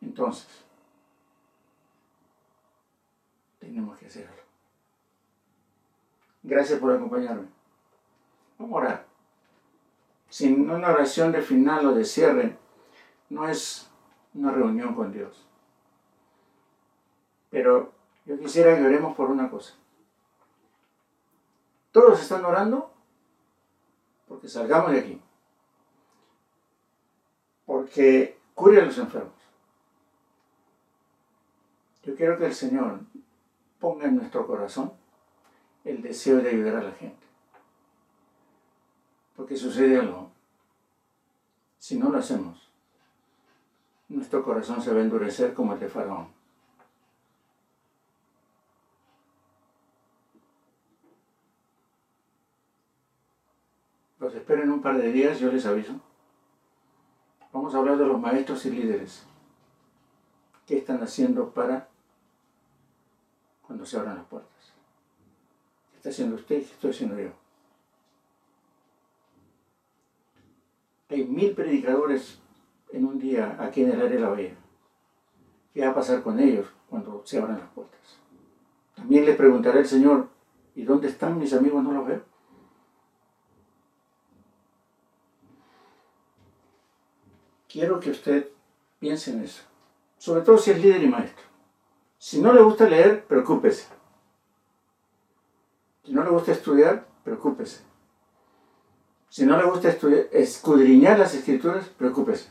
Entonces, 0.00 0.48
tenemos 3.61 3.96
que 3.96 4.07
hacerlo. 4.07 4.42
Gracias 6.42 6.81
por 6.81 6.92
acompañarme. 6.92 7.46
Vamos 8.59 8.72
a 8.72 8.76
orar. 8.78 9.07
Sin 10.31 10.68
una 10.68 10.88
oración 10.88 11.31
de 11.31 11.42
final 11.42 11.87
o 11.87 11.94
de 11.94 12.05
cierre, 12.05 12.59
no 13.33 13.49
es 13.49 13.90
una 14.35 14.53
reunión 14.53 14.95
con 14.95 15.11
Dios. 15.11 15.47
Pero 17.51 17.92
yo 18.27 18.38
quisiera 18.38 18.77
que 18.77 18.85
oremos 18.85 19.16
por 19.16 19.31
una 19.31 19.51
cosa. 19.51 19.75
Todos 21.92 22.21
están 22.21 22.45
orando 22.45 22.92
porque 24.29 24.49
salgamos 24.49 24.92
de 24.92 24.99
aquí. 24.99 25.23
Porque 27.64 28.38
cure 28.55 28.81
a 28.81 28.85
los 28.85 28.99
enfermos. 28.99 29.33
Yo 32.03 32.14
quiero 32.14 32.37
que 32.38 32.47
el 32.47 32.55
Señor 32.55 33.01
ponga 33.81 34.07
en 34.07 34.16
nuestro 34.16 34.47
corazón 34.47 34.92
el 35.85 36.03
deseo 36.03 36.38
de 36.38 36.51
ayudar 36.51 36.77
a 36.77 36.83
la 36.83 36.92
gente. 36.92 37.27
Porque 39.37 39.57
sucede 39.57 39.99
algo. 39.99 40.31
Si 41.79 41.99
no 41.99 42.11
lo 42.11 42.18
hacemos, 42.18 42.62
nuestro 44.12 44.44
corazón 44.44 44.83
se 44.83 44.92
va 44.92 45.01
a 45.01 45.03
endurecer 45.03 45.55
como 45.55 45.72
el 45.72 45.81
de 45.81 45.88
Faraón. 45.88 46.29
Los 54.20 54.35
espero 54.35 54.62
en 54.62 54.70
un 54.70 54.83
par 54.83 54.98
de 54.98 55.11
días, 55.11 55.40
yo 55.40 55.51
les 55.51 55.66
aviso. 55.66 56.01
Vamos 57.53 57.75
a 57.75 57.79
hablar 57.79 57.98
de 57.98 58.07
los 58.07 58.20
maestros 58.20 58.64
y 58.66 58.70
líderes. 58.70 59.25
¿Qué 60.66 60.79
están 60.79 61.03
haciendo 61.03 61.51
para 61.51 61.88
cuando 63.66 63.85
se 63.85 63.98
abran 63.98 64.16
las 64.16 64.27
puertas? 64.27 64.72
¿Qué 65.90 65.96
está 65.96 66.11
haciendo 66.11 66.37
usted 66.37 66.59
qué 66.59 66.62
estoy 66.62 66.90
haciendo 66.90 67.18
yo? 67.18 67.31
Hay 71.09 71.25
mil 71.25 71.55
predicadores 71.55 72.41
en 72.92 73.05
un 73.05 73.18
día 73.18 73.57
aquí 73.59 73.83
en 73.83 73.90
el 73.90 74.00
área 74.00 74.11
de 74.11 74.20
la 74.20 74.28
bahía. 74.28 74.55
¿Qué 75.74 75.81
va 75.81 75.90
a 75.90 75.94
pasar 75.94 76.22
con 76.22 76.38
ellos 76.38 76.66
cuando 76.88 77.22
se 77.24 77.38
abran 77.38 77.59
las 77.59 77.70
puertas? 77.70 78.00
También 78.94 79.24
le 79.24 79.35
preguntaré 79.35 79.81
al 79.81 79.87
Señor, 79.87 80.28
¿y 80.74 80.85
dónde 80.85 81.09
están 81.09 81.38
mis 81.38 81.52
amigos? 81.55 81.83
No 81.83 81.92
los 81.92 82.07
veo. 82.07 82.33
quiero 87.72 87.98
que 88.00 88.11
usted 88.11 88.48
piense 89.00 89.31
en 89.31 89.42
eso. 89.42 89.62
Sobre 90.18 90.42
todo 90.42 90.59
si 90.59 90.70
es 90.70 90.81
líder 90.81 91.02
y 91.02 91.09
maestro. 91.09 91.44
Si 92.18 92.40
no 92.40 92.52
le 92.52 92.62
gusta 92.62 92.88
leer, 92.88 93.24
preocúpese. 93.24 93.88
Si 96.05 96.12
no 96.12 96.22
le 96.22 96.31
gusta 96.31 96.52
estudiar, 96.52 97.07
preocúpese. 97.24 97.81
Si 99.31 99.46
no 99.46 99.57
le 99.57 99.64
gusta 99.64 99.96
escudriñar 100.33 101.18
las 101.18 101.35
escrituras, 101.35 101.88
preocúpese. 101.88 102.50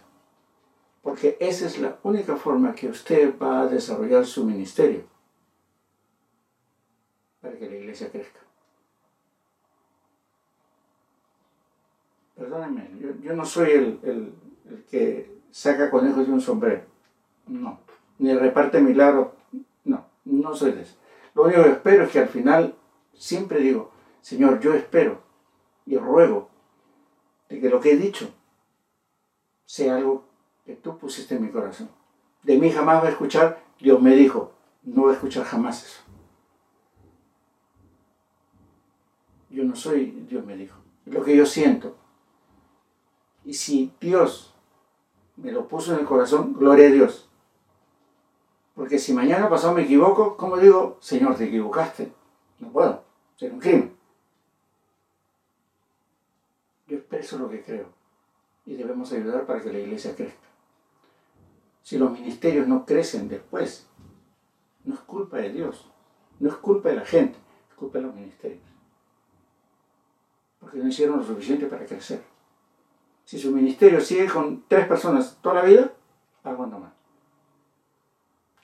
Porque 1.02 1.38
esa 1.40 1.66
es 1.66 1.80
la 1.80 1.98
única 2.04 2.36
forma 2.36 2.76
que 2.76 2.88
usted 2.88 3.38
va 3.38 3.62
a 3.62 3.68
desarrollar 3.68 4.26
su 4.26 4.46
ministerio 4.46 5.04
para 7.42 7.58
que 7.58 7.68
la 7.68 7.76
iglesia 7.76 8.12
crezca. 8.12 8.40
Perdónenme, 12.36 12.90
yo, 13.22 13.34
no 13.34 13.46
soy 13.46 13.72
el 13.72 14.00
el 14.04 14.84
que 14.90 15.42
saca 15.52 15.90
conejos 15.90 16.28
de 16.28 16.34
un 16.34 16.42
sombrero. 16.42 16.84
ni 18.20 18.34
reparte 18.34 18.80
milagros. 18.80 19.30
No, 19.84 20.06
no 20.26 20.56
soy 20.56 20.74
de 20.74 20.82
eso. 20.82 20.96
Lo 21.34 21.44
único 21.44 21.64
que 21.64 21.70
espero 21.70 22.04
es 22.04 22.12
que 22.12 22.20
al 22.20 22.28
final 22.28 22.76
siempre 23.14 23.60
digo, 23.60 23.92
Señor, 24.22 24.60
yo 24.60 24.74
espero 24.74 25.22
y 25.86 25.98
ruego 25.98 26.50
de 27.50 27.60
que 27.60 27.70
lo 27.70 27.80
que 27.80 27.94
he 27.94 27.98
dicho 27.98 28.30
sea 29.66 29.96
algo 29.96 30.26
tú 30.74 30.98
pusiste 30.98 31.36
en 31.36 31.44
mi 31.44 31.50
corazón. 31.50 31.90
De 32.44 32.58
mí 32.58 32.72
jamás 32.72 33.04
va 33.04 33.08
a 33.08 33.12
escuchar, 33.12 33.64
Dios 33.80 34.02
me 34.02 34.16
dijo, 34.16 34.54
no 34.84 35.06
va 35.06 35.12
a 35.12 35.14
escuchar 35.14 35.44
jamás 35.44 35.84
eso. 35.84 36.02
Yo 39.50 39.64
no 39.64 39.76
soy, 39.76 40.26
Dios 40.30 40.46
me 40.46 40.56
dijo, 40.56 40.78
lo 41.06 41.24
que 41.24 41.36
yo 41.36 41.46
siento. 41.46 41.96
Y 43.44 43.54
si 43.54 43.94
Dios 44.00 44.54
me 45.36 45.52
lo 45.52 45.68
puso 45.68 45.94
en 45.94 46.00
el 46.00 46.06
corazón, 46.06 46.54
gloria 46.54 46.88
a 46.88 46.92
Dios. 46.92 47.30
Porque 48.76 48.98
si 48.98 49.14
mañana 49.14 49.50
pasado 49.50 49.74
me 49.74 49.84
equivoco, 49.84 50.38
¿cómo 50.38 50.58
digo, 50.58 50.98
Señor, 51.02 51.36
te 51.36 51.46
equivocaste? 51.46 52.12
No 52.60 52.70
puedo, 52.70 53.04
ser 53.36 53.52
un 53.52 53.60
crimen. 53.60 53.96
Yo 56.88 56.98
expreso 56.98 57.38
lo 57.38 57.50
que 57.50 57.64
creo 57.64 58.02
y 58.66 58.76
debemos 58.76 59.12
ayudar 59.12 59.46
para 59.46 59.62
que 59.62 59.72
la 59.72 59.80
iglesia 59.80 60.16
crezca. 60.16 60.51
Si 61.82 61.98
los 61.98 62.12
ministerios 62.12 62.68
no 62.68 62.86
crecen 62.86 63.28
después, 63.28 63.88
no 64.84 64.94
es 64.94 65.00
culpa 65.02 65.38
de 65.38 65.52
Dios, 65.52 65.90
no 66.40 66.50
es 66.50 66.56
culpa 66.56 66.90
de 66.90 66.96
la 66.96 67.06
gente, 67.06 67.38
es 67.70 67.76
culpa 67.76 68.00
de 68.00 68.06
los 68.06 68.16
ministerios. 68.16 68.64
Porque 70.60 70.78
no 70.78 70.88
hicieron 70.88 71.18
lo 71.18 71.24
suficiente 71.24 71.66
para 71.66 71.86
crecer. 71.86 72.24
Si 73.26 73.40
su 73.40 73.52
ministerio 73.52 74.02
sigue 74.02 74.28
con 74.28 74.64
tres 74.68 74.88
personas 74.88 75.38
toda 75.42 75.56
la 75.56 75.64
vida, 75.64 75.92
algo 76.44 76.64
anda 76.64 76.78
mal. 76.78 76.94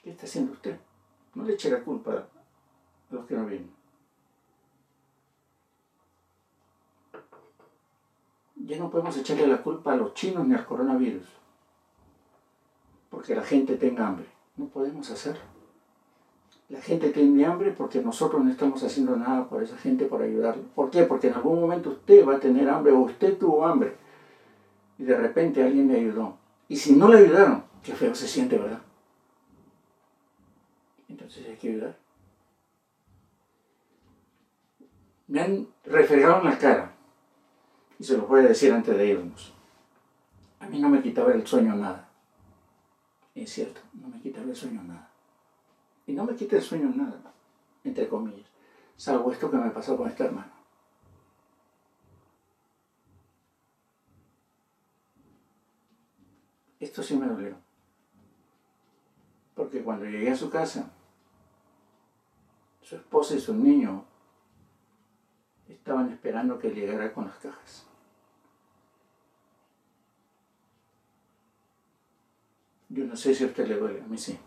¿Qué 0.04 0.12
está 0.12 0.26
haciendo 0.26 0.54
usted? 0.54 0.80
No 1.36 1.44
le 1.44 1.54
eche 1.54 1.70
la 1.70 1.82
culpa 1.82 2.12
a 2.14 3.16
los 3.16 3.26
que 3.26 3.36
no 3.36 3.46
vienen. 3.46 3.76
Ya 8.56 8.78
no 8.78 8.90
podemos 8.90 9.16
echarle 9.18 9.48
la 9.48 9.62
culpa 9.62 9.94
a 9.94 9.96
los 9.96 10.14
chinos 10.14 10.46
ni 10.46 10.56
al 10.56 10.66
coronavirus. 10.66 11.37
Porque 13.10 13.36
la 13.36 13.44
gente 13.44 13.76
tenga 13.76 14.08
hambre. 14.08 14.26
No 14.56 14.68
podemos 14.68 15.10
hacerlo. 15.12 15.42
La 16.70 16.82
gente 16.82 17.10
tiene 17.10 17.46
hambre 17.46 17.72
porque 17.72 18.02
nosotros 18.02 18.44
no 18.44 18.52
estamos 18.52 18.84
haciendo 18.84 19.16
nada 19.16 19.48
por 19.48 19.64
esa 19.64 19.78
gente, 19.78 20.06
por 20.06 20.22
ayudarle. 20.22 20.64
¿Por 20.76 20.92
qué? 20.92 21.04
Porque 21.04 21.28
en 21.28 21.36
algún 21.36 21.62
momento 21.62 21.92
usted 21.92 22.28
va 22.28 22.36
a 22.36 22.40
tener 22.40 22.68
hambre 22.70 22.92
o 22.92 23.00
usted 23.00 23.38
tuvo 23.38 23.66
hambre 23.66 23.96
y 24.98 25.04
de 25.04 25.16
repente 25.16 25.64
alguien 25.64 25.88
le 25.88 26.00
ayudó. 26.00 26.38
Y 26.68 26.76
si 26.76 26.94
no 26.96 27.08
le 27.08 27.20
ayudaron, 27.20 27.64
qué 27.84 27.94
feo 27.94 28.14
se 28.14 28.28
siente, 28.28 28.58
¿verdad? 28.58 28.82
Entonces 31.08 31.48
hay 31.48 31.56
que 31.56 31.70
ayudar. 31.70 31.98
Me 35.28 35.42
han 35.42 35.68
refregado 35.86 36.42
en 36.42 36.46
la 36.46 36.58
cara 36.58 36.94
y 38.00 38.04
se 38.04 38.18
lo 38.18 38.28
voy 38.28 38.42
a 38.42 38.48
decir 38.48 38.74
antes 38.74 38.98
de 38.98 39.08
irnos. 39.08 39.54
A 40.60 40.68
mí 40.68 40.80
no 40.80 40.90
me 40.90 41.02
quitaba 41.02 41.32
el 41.34 41.46
sueño 41.46 41.76
nada. 41.76 42.07
Es 43.38 43.54
cierto, 43.54 43.82
no 43.94 44.08
me 44.08 44.20
quitaba 44.20 44.48
el 44.50 44.56
sueño 44.56 44.82
nada. 44.82 45.12
Y 46.08 46.14
no 46.14 46.26
me 46.26 46.36
quita 46.36 46.56
el 46.56 46.62
sueño 46.64 46.90
nada, 46.90 47.22
entre 47.84 48.10
comillas, 48.10 48.50
salvo 48.96 49.32
esto 49.32 49.52
que 49.52 49.58
me 49.58 49.70
pasó 49.70 49.96
con 49.96 50.08
este 50.08 50.24
hermano. 50.24 50.52
Esto 56.80 57.04
sí 57.04 57.16
me 57.16 57.28
dolió. 57.28 57.56
Porque 59.54 59.84
cuando 59.84 60.06
llegué 60.06 60.32
a 60.32 60.36
su 60.36 60.50
casa, 60.50 60.92
su 62.82 62.96
esposa 62.96 63.36
y 63.36 63.40
su 63.40 63.54
niño 63.54 64.04
estaban 65.68 66.10
esperando 66.12 66.58
que 66.58 66.72
llegara 66.72 67.14
con 67.14 67.26
las 67.26 67.38
cajas. 67.38 67.88
Yo 72.90 73.06
no 73.06 73.16
sé 73.16 73.36
si 73.36 73.44
a 73.44 73.48
usted 73.48 73.68
le 73.68 73.76
duele, 73.76 74.02
a 74.02 74.08
mí 74.08 74.18
sí. 74.18 74.38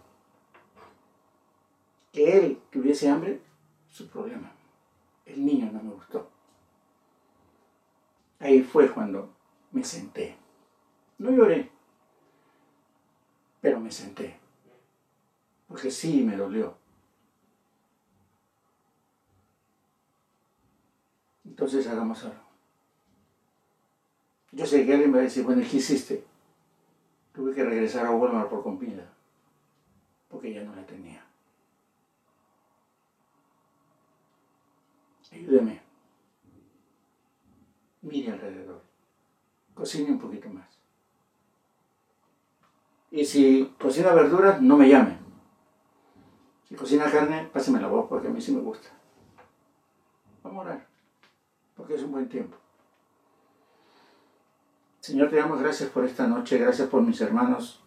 Que 2.12 2.38
él 2.38 2.62
tuviese 2.70 3.08
hambre, 3.08 3.40
su 3.88 4.08
problema. 4.08 4.52
El 5.26 5.44
niño 5.44 5.70
no 5.72 5.82
me 5.82 5.90
gustó. 5.92 6.30
Ahí 8.38 8.62
fue 8.62 8.90
cuando 8.90 9.34
me 9.72 9.84
senté. 9.84 10.36
No 11.18 11.30
lloré, 11.30 11.70
pero 13.60 13.78
me 13.78 13.92
senté. 13.92 14.38
Porque 15.68 15.90
sí 15.90 16.22
me 16.24 16.36
dolió. 16.36 16.76
Entonces 21.44 21.86
hagamos 21.86 22.24
algo. 22.24 22.40
Yo 24.52 24.66
sé 24.66 24.84
que 24.84 24.92
alguien 24.92 25.10
me 25.10 25.18
va 25.18 25.22
a 25.22 25.24
decir, 25.24 25.44
bueno, 25.44 25.62
¿qué 25.70 25.76
hiciste? 25.76 26.24
Tuve 27.32 27.54
que 27.54 27.64
regresar 27.64 28.06
a 28.06 28.10
Walmart 28.10 28.48
por 28.48 28.62
comida, 28.62 29.12
porque 30.28 30.52
ya 30.52 30.64
no 30.64 30.74
la 30.74 30.84
tenía. 30.84 31.24
Ayúdeme. 35.32 35.80
Mire 38.02 38.32
alrededor. 38.32 38.82
Cocine 39.74 40.10
un 40.10 40.18
poquito 40.18 40.48
más. 40.48 40.68
Y 43.10 43.24
si 43.24 43.74
cocina 43.78 44.12
verduras, 44.12 44.60
no 44.60 44.76
me 44.76 44.88
llame. 44.88 45.18
Si 46.68 46.74
cocina 46.74 47.10
carne, 47.10 47.48
páseme 47.52 47.80
la 47.80 47.88
voz 47.88 48.08
porque 48.08 48.28
a 48.28 48.30
mí 48.30 48.40
sí 48.40 48.52
me 48.52 48.60
gusta. 48.60 48.88
Vamos 50.42 50.58
a 50.58 50.68
orar, 50.68 50.86
porque 51.76 51.94
es 51.94 52.02
un 52.02 52.12
buen 52.12 52.28
tiempo. 52.28 52.56
Señor, 55.10 55.28
te 55.28 55.34
damos 55.34 55.58
gracias 55.58 55.90
por 55.90 56.04
esta 56.04 56.28
noche, 56.28 56.56
gracias 56.56 56.88
por 56.88 57.02
mis 57.02 57.20
hermanos. 57.20 57.82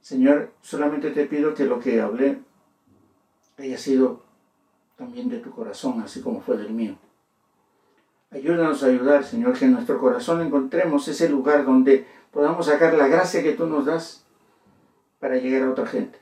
Señor, 0.00 0.52
solamente 0.62 1.10
te 1.10 1.26
pido 1.26 1.54
que 1.54 1.64
lo 1.64 1.80
que 1.80 2.00
hablé 2.00 2.38
haya 3.58 3.76
sido 3.76 4.22
también 4.96 5.28
de 5.28 5.40
tu 5.40 5.50
corazón, 5.50 6.00
así 6.02 6.20
como 6.20 6.40
fue 6.40 6.56
del 6.56 6.70
mío. 6.70 6.96
Ayúdanos 8.30 8.84
a 8.84 8.86
ayudar, 8.86 9.24
Señor, 9.24 9.58
que 9.58 9.64
en 9.64 9.72
nuestro 9.72 9.98
corazón 9.98 10.40
encontremos 10.40 11.08
ese 11.08 11.28
lugar 11.28 11.64
donde 11.64 12.06
podamos 12.30 12.66
sacar 12.66 12.94
la 12.94 13.08
gracia 13.08 13.42
que 13.42 13.54
tú 13.54 13.66
nos 13.66 13.86
das 13.86 14.24
para 15.18 15.34
llegar 15.34 15.64
a 15.64 15.72
otra 15.72 15.86
gente. 15.86 16.20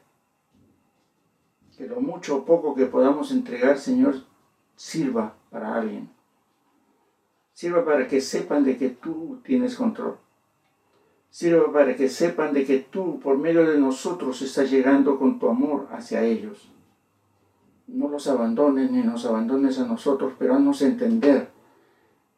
Que 1.77 1.87
lo 1.87 2.01
mucho 2.01 2.39
o 2.39 2.45
poco 2.47 2.75
que 2.75 2.87
podamos 2.87 3.31
entregar, 3.31 3.77
Señor, 3.77 4.23
sirva 4.75 5.35
para 5.51 5.75
alguien 5.75 6.17
sirva 7.59 7.85
para 7.85 8.07
que 8.07 8.21
sepan 8.21 8.63
de 8.63 8.79
que 8.79 8.89
tú 8.89 9.41
tienes 9.43 9.75
control. 9.75 10.17
Sirva 11.29 11.73
para 11.73 11.97
que 11.97 12.09
sepan 12.09 12.55
de 12.55 12.65
que 12.65 12.79
tú, 12.79 13.19
por 13.19 13.37
medio 13.37 13.67
de 13.67 13.77
nosotros, 13.79 14.41
estás 14.43 14.71
llegando 14.71 15.19
con 15.19 15.41
tu 15.41 15.49
amor 15.49 15.89
hacia 15.91 16.23
ellos. 16.23 16.71
No 17.89 18.09
los 18.09 18.29
abandones 18.29 18.93
ni 18.93 19.03
nos 19.03 19.27
abandones 19.27 19.81
a 19.81 19.87
nosotros, 19.87 20.35
pero 20.39 20.55
haznos 20.55 20.83
entender 20.83 21.49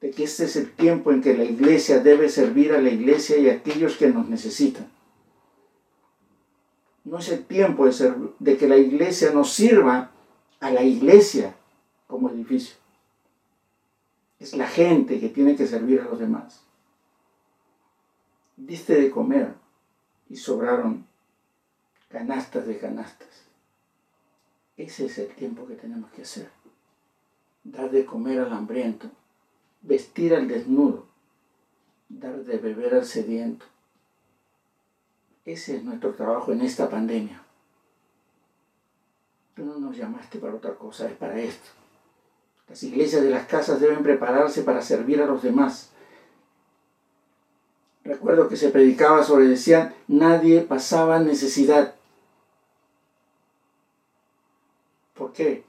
de 0.01 0.11
que 0.11 0.25
este 0.25 0.45
es 0.45 0.57
el 0.57 0.73
tiempo 0.73 1.13
en 1.13 1.21
que 1.21 1.37
la 1.37 1.45
iglesia 1.45 1.99
debe 2.01 2.31
servir 2.31 2.73
a 2.73 2.81
la 2.81 2.89
iglesia 2.89 3.37
y 3.37 3.51
a 3.51 3.57
aquellos 3.57 3.99
que 3.99 4.09
nos 4.09 4.27
necesitan. 4.27 4.91
No 7.05 7.19
es 7.19 7.29
el 7.29 7.45
tiempo 7.45 7.85
de, 7.85 8.15
de 8.39 8.57
que 8.57 8.67
la 8.67 8.79
iglesia 8.79 9.33
nos 9.33 9.53
sirva 9.53 10.13
a 10.61 10.71
la 10.71 10.83
iglesia 10.83 11.55
como 12.07 12.31
edificio. 12.31 12.81
Es 14.41 14.55
la 14.57 14.67
gente 14.67 15.21
que 15.21 15.29
tiene 15.29 15.55
que 15.55 15.67
servir 15.67 16.01
a 16.01 16.05
los 16.05 16.19
demás. 16.19 16.63
Diste 18.57 18.99
de 18.99 19.11
comer 19.11 19.55
y 20.31 20.37
sobraron 20.37 21.07
canastas 22.09 22.67
de 22.67 22.79
canastas. 22.79 23.29
Ese 24.79 25.07
es 25.07 25.19
el 25.19 25.29
tiempo 25.35 25.67
que 25.67 25.75
tenemos 25.75 26.11
que 26.13 26.23
hacer. 26.23 26.49
Dar 27.65 27.91
de 27.91 28.07
comer 28.07 28.41
al 28.41 28.53
hambriento, 28.55 29.11
vestir 29.83 30.35
al 30.35 30.49
desnudo, 30.49 31.07
dar 32.09 32.43
de 32.43 32.57
beber 32.57 32.95
al 32.95 33.05
sediento. 33.05 33.67
Ese 35.45 35.77
es 35.77 35.85
nuestro 35.85 36.15
trabajo 36.15 36.53
en 36.53 36.63
esta 36.63 36.89
pandemia. 36.89 37.43
Tú 39.55 39.67
no 39.67 39.79
nos 39.79 39.97
llamaste 39.97 40.39
para 40.39 40.55
otra 40.55 40.75
cosa, 40.77 41.07
es 41.07 41.17
para 41.17 41.39
esto. 41.39 41.80
Las 42.71 42.83
iglesias 42.83 43.23
de 43.23 43.29
las 43.29 43.47
casas 43.47 43.81
deben 43.81 44.03
prepararse 44.03 44.63
para 44.63 44.81
servir 44.81 45.21
a 45.21 45.27
los 45.27 45.43
demás. 45.43 45.91
Recuerdo 48.05 48.49
que 48.49 48.57
se 48.57 48.71
predicaba 48.71 49.23
sobre, 49.23 49.47
decían, 49.47 49.95
nadie 50.09 50.63
pasaba 50.63 51.19
necesidad. 51.19 51.95
¿Por 55.13 55.35
qué? 55.35 55.65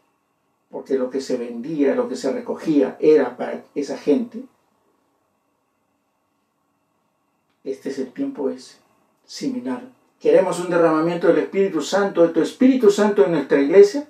Porque 0.70 0.98
lo 0.98 1.10
que 1.10 1.20
se 1.20 1.36
vendía, 1.36 1.96
lo 1.96 2.08
que 2.08 2.16
se 2.16 2.32
recogía 2.32 2.96
era 3.02 3.36
para 3.36 3.66
esa 3.76 3.98
gente. 3.98 4.44
Este 7.66 7.90
es 7.90 8.00
el 8.00 8.14
tiempo 8.14 8.50
es 8.50 8.80
similar 9.26 9.84
queremos 10.22 10.60
un 10.60 10.70
derramamiento 10.70 11.28
del 11.28 11.40
Espíritu 11.40 11.82
Santo, 11.82 12.22
de 12.22 12.30
tu 12.30 12.42
Espíritu 12.42 12.92
Santo 12.92 13.26
en 13.26 13.32
nuestra 13.32 13.60
iglesia, 13.60 14.08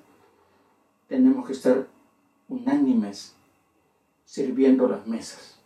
tenemos 1.07 1.47
que 1.47 1.53
estar 1.53 1.87
unánimes 2.51 3.33
sirviendo 4.25 4.87
las 4.87 5.07
mesas. 5.07 5.57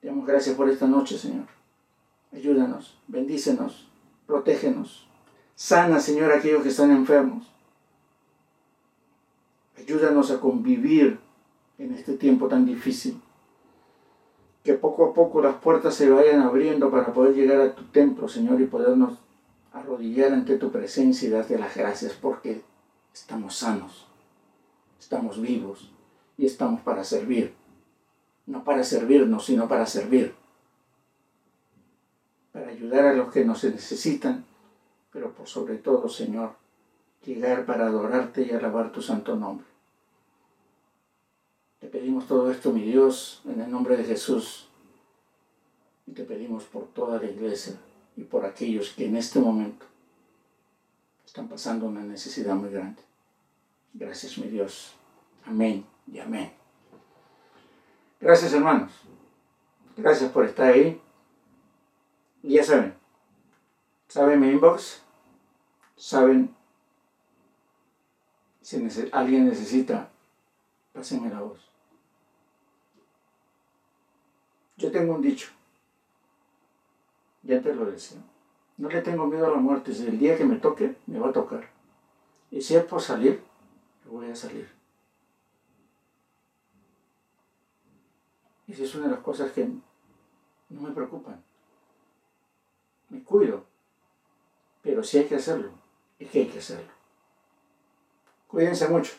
Te 0.00 0.08
damos 0.08 0.26
gracias 0.26 0.54
por 0.56 0.68
esta 0.68 0.86
noche, 0.86 1.16
Señor. 1.16 1.46
Ayúdanos, 2.32 2.98
bendícenos, 3.08 3.88
protégenos. 4.26 5.08
Sana, 5.54 6.00
Señor, 6.00 6.32
a 6.32 6.36
aquellos 6.36 6.62
que 6.62 6.68
están 6.68 6.90
enfermos. 6.90 7.46
Ayúdanos 9.78 10.30
a 10.30 10.40
convivir 10.40 11.18
en 11.78 11.92
este 11.92 12.16
tiempo 12.16 12.48
tan 12.48 12.64
difícil. 12.64 13.20
Que 14.64 14.74
poco 14.74 15.06
a 15.06 15.14
poco 15.14 15.42
las 15.42 15.56
puertas 15.56 15.94
se 15.94 16.08
vayan 16.08 16.40
abriendo 16.40 16.90
para 16.90 17.12
poder 17.12 17.34
llegar 17.34 17.60
a 17.60 17.74
tu 17.74 17.84
templo, 17.84 18.28
Señor, 18.28 18.60
y 18.60 18.66
podernos 18.66 19.18
arrodillar 19.72 20.32
ante 20.32 20.56
tu 20.56 20.70
presencia 20.70 21.28
y 21.28 21.30
darte 21.30 21.58
las 21.58 21.74
gracias 21.76 22.12
porque 22.12 22.62
estamos 23.12 23.56
sanos, 23.56 24.06
estamos 25.02 25.40
vivos 25.40 25.90
y 26.38 26.46
estamos 26.46 26.80
para 26.82 27.02
servir. 27.02 27.52
No 28.46 28.62
para 28.62 28.84
servirnos, 28.84 29.46
sino 29.46 29.68
para 29.68 29.84
servir. 29.86 30.34
Para 32.52 32.68
ayudar 32.68 33.06
a 33.06 33.12
los 33.12 33.32
que 33.32 33.44
nos 33.44 33.64
necesitan, 33.64 34.44
pero 35.10 35.32
por 35.32 35.48
sobre 35.48 35.76
todo, 35.78 36.08
Señor, 36.08 36.54
llegar 37.24 37.66
para 37.66 37.86
adorarte 37.86 38.46
y 38.46 38.52
alabar 38.52 38.92
tu 38.92 39.02
santo 39.02 39.34
nombre. 39.34 39.66
Te 41.80 41.88
pedimos 41.88 42.28
todo 42.28 42.50
esto, 42.52 42.70
mi 42.72 42.82
Dios, 42.82 43.42
en 43.44 43.60
el 43.60 43.70
nombre 43.70 43.96
de 43.96 44.04
Jesús. 44.04 44.68
Y 46.06 46.12
te 46.12 46.22
pedimos 46.22 46.64
por 46.64 46.86
toda 46.88 47.18
la 47.18 47.28
iglesia 47.28 47.74
y 48.16 48.22
por 48.22 48.44
aquellos 48.44 48.90
que 48.90 49.06
en 49.06 49.16
este 49.16 49.40
momento 49.40 49.84
están 51.26 51.48
pasando 51.48 51.86
una 51.86 52.02
necesidad 52.02 52.54
muy 52.54 52.70
grande. 52.70 53.02
Gracias, 53.94 54.38
mi 54.38 54.48
Dios. 54.48 54.94
Amén 55.44 55.84
y 56.06 56.18
amén. 56.18 56.52
Gracias, 58.20 58.52
hermanos. 58.52 58.92
Gracias 59.96 60.30
por 60.30 60.44
estar 60.44 60.72
ahí. 60.72 61.00
Y 62.42 62.54
ya 62.54 62.64
saben, 62.64 62.94
saben 64.08 64.40
mi 64.40 64.48
inbox, 64.48 65.02
saben 65.96 66.54
si 68.62 69.08
alguien 69.12 69.48
necesita, 69.48 70.08
pásenme 70.92 71.28
la 71.30 71.40
voz. 71.40 71.68
Yo 74.76 74.90
tengo 74.90 75.14
un 75.14 75.22
dicho, 75.22 75.50
ya 77.42 77.60
te 77.60 77.74
lo 77.74 77.84
decía, 77.86 78.18
no 78.76 78.88
le 78.88 79.02
tengo 79.02 79.26
miedo 79.26 79.46
a 79.46 79.50
la 79.50 79.56
muerte, 79.56 79.94
si 79.94 80.06
el 80.06 80.18
día 80.18 80.36
que 80.36 80.44
me 80.44 80.56
toque, 80.56 80.96
me 81.06 81.20
va 81.20 81.28
a 81.28 81.32
tocar. 81.32 81.68
Y 82.50 82.60
si 82.60 82.74
es 82.74 82.84
por 82.84 83.00
salir, 83.00 83.42
voy 84.12 84.30
a 84.30 84.36
salir. 84.36 84.68
Esa 88.68 88.82
es 88.82 88.94
una 88.94 89.06
de 89.06 89.12
las 89.12 89.20
cosas 89.20 89.50
que 89.52 89.66
no 89.66 90.80
me 90.80 90.90
preocupan. 90.90 91.42
Me 93.08 93.22
cuido. 93.22 93.64
Pero 94.82 95.02
si 95.02 95.18
hay 95.18 95.26
que 95.26 95.36
hacerlo, 95.36 95.70
es 96.18 96.30
que 96.30 96.40
hay 96.40 96.48
que 96.48 96.58
hacerlo. 96.58 96.90
Cuídense 98.48 98.88
mucho. 98.88 99.14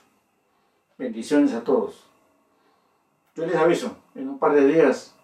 Bendiciones 0.98 1.54
a 1.54 1.64
todos. 1.64 2.06
Yo 3.36 3.46
les 3.46 3.56
aviso, 3.56 3.98
en 4.14 4.30
un 4.30 4.38
par 4.38 4.54
de 4.54 4.68
días 4.68 5.16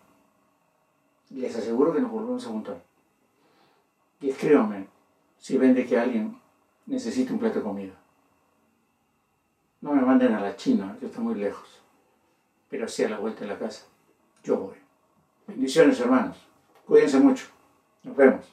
les 1.30 1.56
aseguro 1.56 1.94
que 1.94 2.02
nos 2.02 2.12
volvemos 2.12 2.46
a 2.46 2.50
juntar. 2.50 2.84
Y 4.20 4.32
escríbanme 4.32 4.88
si 5.38 5.58
ven 5.58 5.76
de 5.76 5.86
que 5.86 5.98
alguien 5.98 6.42
necesita 6.88 7.34
un 7.34 7.40
plato 7.40 7.60
de 7.60 7.64
comida. 7.64 7.99
No 9.82 9.94
me 9.94 10.02
manden 10.02 10.34
a 10.34 10.42
la 10.42 10.56
China, 10.56 10.98
que 11.00 11.06
está 11.06 11.22
muy 11.22 11.36
lejos, 11.36 11.82
pero 12.70 12.88
sí 12.88 13.04
a 13.04 13.10
la 13.10 13.20
vuelta 13.20 13.42
de 13.42 13.48
la 13.48 13.58
casa. 13.58 13.86
Yo 14.44 14.58
voy. 14.58 14.76
Bendiciones, 15.48 16.00
hermanos. 16.00 16.38
Cuídense 16.86 17.20
mucho. 17.20 17.48
Nos 18.04 18.16
vemos. 18.16 18.46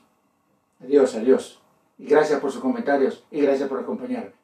Adiós, 0.80 1.14
adiós. 1.14 1.60
Y 1.98 2.06
gracias 2.06 2.40
por 2.40 2.52
sus 2.52 2.60
comentarios 2.60 3.24
y 3.30 3.40
gracias 3.40 3.68
por 3.68 3.80
acompañarme. 3.80 4.35